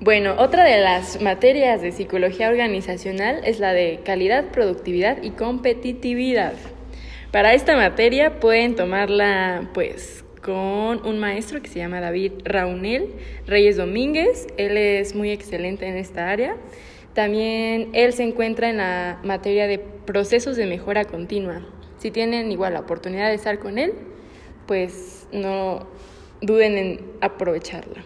Bueno, 0.02 0.36
otra 0.38 0.66
de 0.66 0.82
las 0.82 1.22
materias 1.22 1.82
de 1.82 1.94
psicología 1.94 2.50
organizacional 2.50 3.40
es 3.46 3.62
la 3.62 3.72
de 3.72 4.02
calidad, 4.04 4.52
productividad 4.52 5.24
y 5.24 5.30
competitividad. 5.30 6.56
Para 7.32 7.54
esta 7.54 7.78
materia 7.78 8.42
pueden 8.42 8.76
tomarla 8.76 9.70
pues 9.74 10.26
con 10.44 11.06
un 11.06 11.20
maestro 11.20 11.62
que 11.62 11.70
se 11.70 11.80
llama 11.80 12.00
David 12.00 12.34
Raunel 12.44 13.10
Reyes 13.46 13.78
Domínguez. 13.78 14.48
Él 14.58 14.78
es 14.78 15.16
muy 15.16 15.32
excelente 15.32 15.88
en 15.88 15.98
esta 15.98 16.30
área. 16.30 16.56
También 17.14 17.90
él 17.94 18.14
se 18.14 18.24
encuentra 18.24 18.70
en 18.70 18.78
la 18.78 19.20
materia 19.24 19.68
de 19.68 19.80
procesos 19.80 20.56
de 20.56 20.66
mejora 20.66 21.06
continua. 21.06 21.62
Si 21.98 22.12
tienen 22.12 22.52
igual 22.52 22.74
la 22.74 22.80
oportunidad 22.80 23.28
de 23.28 23.36
estar 23.36 23.60
con 23.60 23.78
él, 23.78 23.94
pues 24.68 25.28
no 25.32 25.88
duden 26.42 26.78
en 26.78 27.02
aprovecharla. 27.22 28.04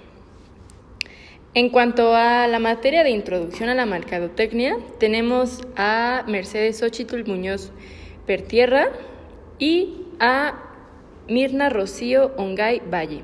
En 1.56 1.70
cuanto 1.70 2.16
a 2.16 2.48
la 2.48 2.58
materia 2.58 3.04
de 3.04 3.12
introducción 3.12 3.70
a 3.70 3.76
la 3.76 3.86
mercadotecnia, 3.86 4.78
tenemos 5.00 5.62
a 5.76 6.24
Mercedes 6.28 6.80
Xochitl 6.80 7.26
Muñoz 7.26 7.72
Pertierra 8.26 8.92
y 9.60 10.08
a 10.20 10.63
Mirna 11.30 11.70
Rocío 11.70 12.34
Ongay 12.36 12.82
Valle, 12.92 13.22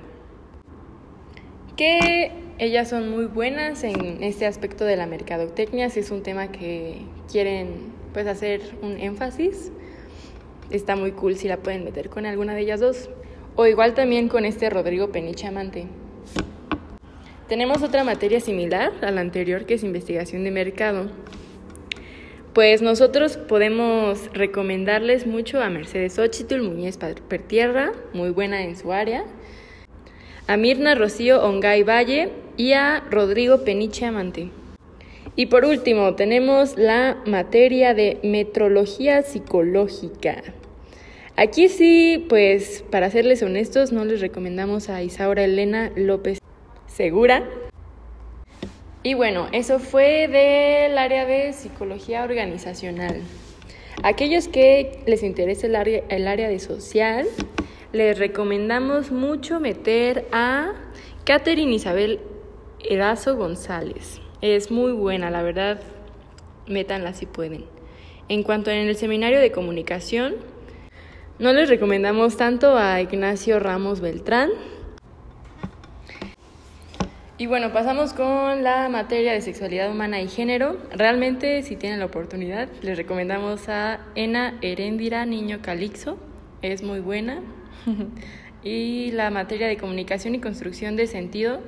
que 1.75 2.31
ellas 2.57 2.89
son 2.89 3.09
muy 3.09 3.25
buenas 3.25 3.83
en 3.83 4.23
este 4.23 4.45
aspecto 4.45 4.85
de 4.85 4.95
la 4.95 5.05
mercadotecnia, 5.05 5.89
si 5.89 5.99
es 5.99 6.09
un 6.09 6.23
tema 6.23 6.49
que 6.49 7.01
quieren 7.29 7.91
pues 8.13 8.25
hacer 8.25 8.62
un 8.81 8.97
énfasis, 8.97 9.73
está 10.69 10.95
muy 10.95 11.12
cool 11.12 11.35
si 11.35 11.49
la 11.49 11.57
pueden 11.57 11.83
meter 11.83 12.09
con 12.09 12.25
alguna 12.25 12.53
de 12.53 12.62
ellas 12.62 12.79
dos. 12.79 13.09
O 13.57 13.65
igual 13.65 13.93
también 13.93 14.29
con 14.29 14.45
este 14.45 14.69
Rodrigo 14.69 15.12
Penichamante. 15.12 15.88
Tenemos 17.49 17.83
otra 17.83 18.05
materia 18.05 18.39
similar 18.39 18.93
a 19.01 19.12
la 19.12 19.19
anterior 19.19 19.65
que 19.65 19.73
es 19.73 19.83
investigación 19.83 20.45
de 20.45 20.51
mercado. 20.51 21.09
Pues 22.53 22.81
nosotros 22.81 23.38
podemos 23.38 24.33
recomendarles 24.33 25.27
mucho 25.27 25.62
a 25.62 25.69
Mercedes 25.69 26.17
Ochitl 26.17 26.62
Muñez 26.62 26.97
Pertierra, 26.97 27.91
muy 28.12 28.31
buena 28.31 28.63
en 28.63 28.75
su 28.75 28.91
área, 28.91 29.23
a 30.47 30.57
Mirna 30.57 30.95
Rocío 30.95 31.43
Ongay 31.43 31.83
Valle 31.83 32.31
y 32.57 32.73
a 32.73 33.03
Rodrigo 33.12 33.63
Peniche 33.63 34.07
Amante. 34.07 34.49
Y 35.35 35.45
por 35.45 35.63
último, 35.63 36.15
tenemos 36.15 36.75
la 36.75 37.17
materia 37.27 37.93
de 37.93 38.17
metrología 38.23 39.21
psicológica. 39.21 40.41
Aquí 41.35 41.69
sí, 41.69 42.25
pues 42.29 42.83
para 42.89 43.12
serles 43.12 43.43
honestos, 43.43 43.91
no 43.91 44.05
les 44.05 44.21
recomendamos 44.21 44.89
a 44.89 45.03
Isaura 45.03 45.43
Elena 45.43 45.91
López 45.95 46.39
Segura. 46.88 47.47
Y 49.01 49.13
bueno, 49.13 49.47
eso 49.53 49.79
fue 49.79 50.27
del 50.27 50.97
área 50.97 51.25
de 51.25 51.53
psicología 51.53 52.23
organizacional. 52.25 53.21
Aquellos 54.03 54.49
que 54.49 54.99
les 55.05 55.23
interese 55.23 55.67
el 55.67 55.77
área, 55.77 56.03
el 56.09 56.27
área 56.27 56.49
de 56.49 56.59
social, 56.59 57.25
les 57.93 58.19
recomendamos 58.19 59.12
mucho 59.12 59.62
meter 59.62 60.27
a 60.33 60.73
Catherine 61.23 61.73
Isabel 61.73 62.19
Erazo 62.81 63.38
González. 63.38 64.19
Es 64.41 64.69
muy 64.69 64.91
buena, 64.91 65.31
la 65.31 65.43
verdad, 65.43 65.79
métanla 66.67 67.13
si 67.13 67.25
pueden. 67.25 67.65
En 68.27 68.43
cuanto 68.43 68.69
en 68.69 68.88
el 68.88 68.95
seminario 68.97 69.39
de 69.39 69.51
comunicación, 69.51 70.35
no 71.39 71.53
les 71.53 71.69
recomendamos 71.69 72.35
tanto 72.35 72.77
a 72.77 72.99
Ignacio 72.99 73.59
Ramos 73.59 74.01
Beltrán. 74.01 74.49
Y 77.39 77.47
bueno, 77.47 77.71
pasamos 77.71 78.12
con 78.12 78.63
la 78.65 78.89
materia 78.89 79.32
de 79.32 79.39
sexualidad 79.39 79.89
humana 79.89 80.19
y 80.19 80.28
género. 80.28 80.75
Realmente, 80.91 81.63
si 81.63 81.78
tienen 81.78 81.99
la 81.99 82.08
oportunidad, 82.08 82.67
les 82.82 82.97
recomendamos 82.97 83.69
a 83.69 84.02
Ena 84.13 84.58
Herendira 84.62 85.25
Niño 85.25 85.62
Calixo. 85.62 86.17
Es 86.62 86.84
muy 86.84 86.99
buena, 86.99 87.39
y 88.63 89.12
la 89.12 89.30
materia 89.30 89.67
de 89.69 89.78
comunicación 89.78 90.36
y 90.36 90.41
construcción 90.41 90.97
de 90.97 91.08
sentido. 91.08 91.62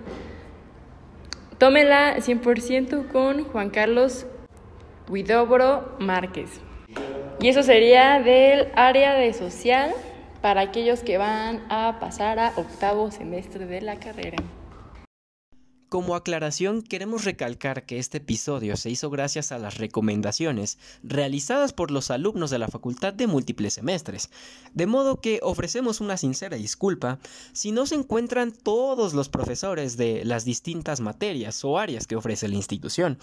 Tómela 1.58 2.18
100% 2.18 3.08
con 3.08 3.46
Juan 3.46 3.70
Carlos 3.70 4.26
Huidobro 5.08 5.96
Márquez. 6.00 6.60
Y 7.40 7.48
eso 7.48 7.64
sería 7.64 8.20
del 8.20 8.68
área 8.76 9.14
de 9.14 9.32
social 9.32 9.94
para 10.42 10.60
aquellos 10.60 11.02
que 11.02 11.18
van 11.18 11.62
a 11.70 11.98
pasar 12.02 12.40
a 12.40 12.52
octavo 12.58 13.10
semestre 13.10 13.68
de 13.68 13.80
la 13.80 13.96
carrera. 13.96 14.44
Como 15.92 16.16
aclaración, 16.16 16.84
queremos 16.84 17.26
recalcar 17.26 17.86
que 17.86 18.00
este 18.00 18.20
episodio 18.20 18.78
se 18.78 18.90
hizo 18.90 19.10
gracias 19.10 19.52
a 19.52 19.60
las 19.60 19.78
recomendaciones 19.78 20.78
realizadas 21.04 21.74
por 21.74 21.92
los 21.92 22.12
alumnos 22.12 22.50
de 22.50 22.60
la 22.60 22.70
Facultad 22.70 23.14
de 23.14 23.28
Múltiples 23.28 23.74
Semestres, 23.74 24.30
de 24.74 24.86
modo 24.86 25.20
que 25.20 25.42
ofrecemos 25.44 26.00
una 26.00 26.16
sincera 26.16 26.56
disculpa 26.56 27.20
si 27.52 27.74
no 27.74 27.86
se 27.86 27.96
encuentran 27.96 28.54
todos 28.54 29.14
los 29.14 29.28
profesores 29.28 29.98
de 29.98 30.24
las 30.24 30.46
distintas 30.46 31.02
materias 31.02 31.62
o 31.66 31.78
áreas 31.78 32.08
que 32.08 32.16
ofrece 32.16 32.48
la 32.48 32.56
institución. 32.56 33.18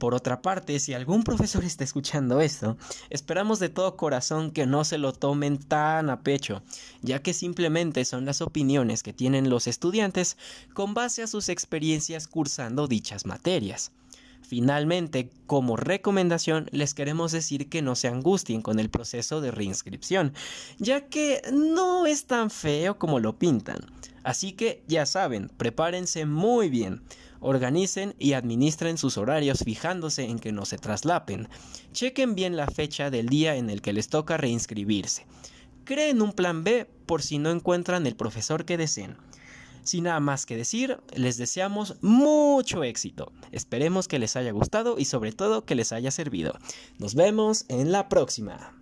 Por 0.00 0.14
otra 0.14 0.40
parte, 0.40 0.80
si 0.80 0.94
algún 0.94 1.22
profesor 1.24 1.62
está 1.70 1.84
escuchando 1.84 2.40
esto, 2.40 2.78
esperamos 3.10 3.58
de 3.60 3.68
todo 3.68 3.98
corazón 3.98 4.50
que 4.50 4.66
no 4.66 4.82
se 4.84 4.96
lo 4.96 5.12
tomen 5.12 5.58
tan 5.58 6.08
a 6.08 6.22
pecho, 6.22 6.62
ya 7.02 7.22
que 7.22 7.34
simplemente 7.34 8.06
son 8.06 8.24
las 8.24 8.40
opiniones 8.40 9.02
que 9.02 9.12
tienen 9.12 9.50
los 9.50 9.66
estudiantes 9.66 10.38
con 10.72 10.94
base 10.94 11.22
a 11.22 11.26
sus 11.26 11.50
experiencias 11.50 12.26
cursando 12.26 12.88
dichas 12.88 13.26
materias. 13.26 13.92
Finalmente, 14.40 15.28
como 15.46 15.76
recomendación, 15.76 16.70
les 16.72 16.94
queremos 16.94 17.30
decir 17.30 17.68
que 17.68 17.82
no 17.82 17.94
se 17.94 18.08
angustien 18.08 18.62
con 18.62 18.80
el 18.80 18.88
proceso 18.88 19.42
de 19.42 19.50
reinscripción, 19.50 20.32
ya 20.78 21.08
que 21.08 21.42
no 21.52 22.06
es 22.06 22.24
tan 22.24 22.50
feo 22.50 22.98
como 22.98 23.20
lo 23.20 23.38
pintan. 23.38 23.78
Así 24.22 24.52
que 24.52 24.82
ya 24.88 25.04
saben, 25.04 25.50
prepárense 25.56 26.24
muy 26.24 26.70
bien. 26.70 27.02
Organicen 27.40 28.14
y 28.18 28.34
administren 28.34 28.98
sus 28.98 29.16
horarios 29.16 29.60
fijándose 29.64 30.24
en 30.24 30.38
que 30.38 30.52
no 30.52 30.64
se 30.64 30.78
traslapen. 30.78 31.48
Chequen 31.92 32.34
bien 32.34 32.56
la 32.56 32.66
fecha 32.66 33.10
del 33.10 33.28
día 33.28 33.56
en 33.56 33.70
el 33.70 33.82
que 33.82 33.92
les 33.92 34.08
toca 34.08 34.36
reinscribirse. 34.36 35.26
Creen 35.84 36.22
un 36.22 36.32
plan 36.32 36.64
B 36.64 36.86
por 37.06 37.22
si 37.22 37.38
no 37.38 37.50
encuentran 37.50 38.06
el 38.06 38.16
profesor 38.16 38.64
que 38.64 38.76
deseen. 38.76 39.16
Sin 39.82 40.04
nada 40.04 40.20
más 40.20 40.46
que 40.46 40.56
decir, 40.56 41.00
les 41.14 41.36
deseamos 41.36 41.96
mucho 42.02 42.84
éxito. 42.84 43.32
Esperemos 43.50 44.06
que 44.06 44.18
les 44.18 44.36
haya 44.36 44.52
gustado 44.52 44.98
y 44.98 45.06
sobre 45.06 45.32
todo 45.32 45.64
que 45.64 45.74
les 45.74 45.92
haya 45.92 46.10
servido. 46.10 46.58
Nos 46.98 47.14
vemos 47.14 47.64
en 47.68 47.90
la 47.90 48.08
próxima. 48.08 48.79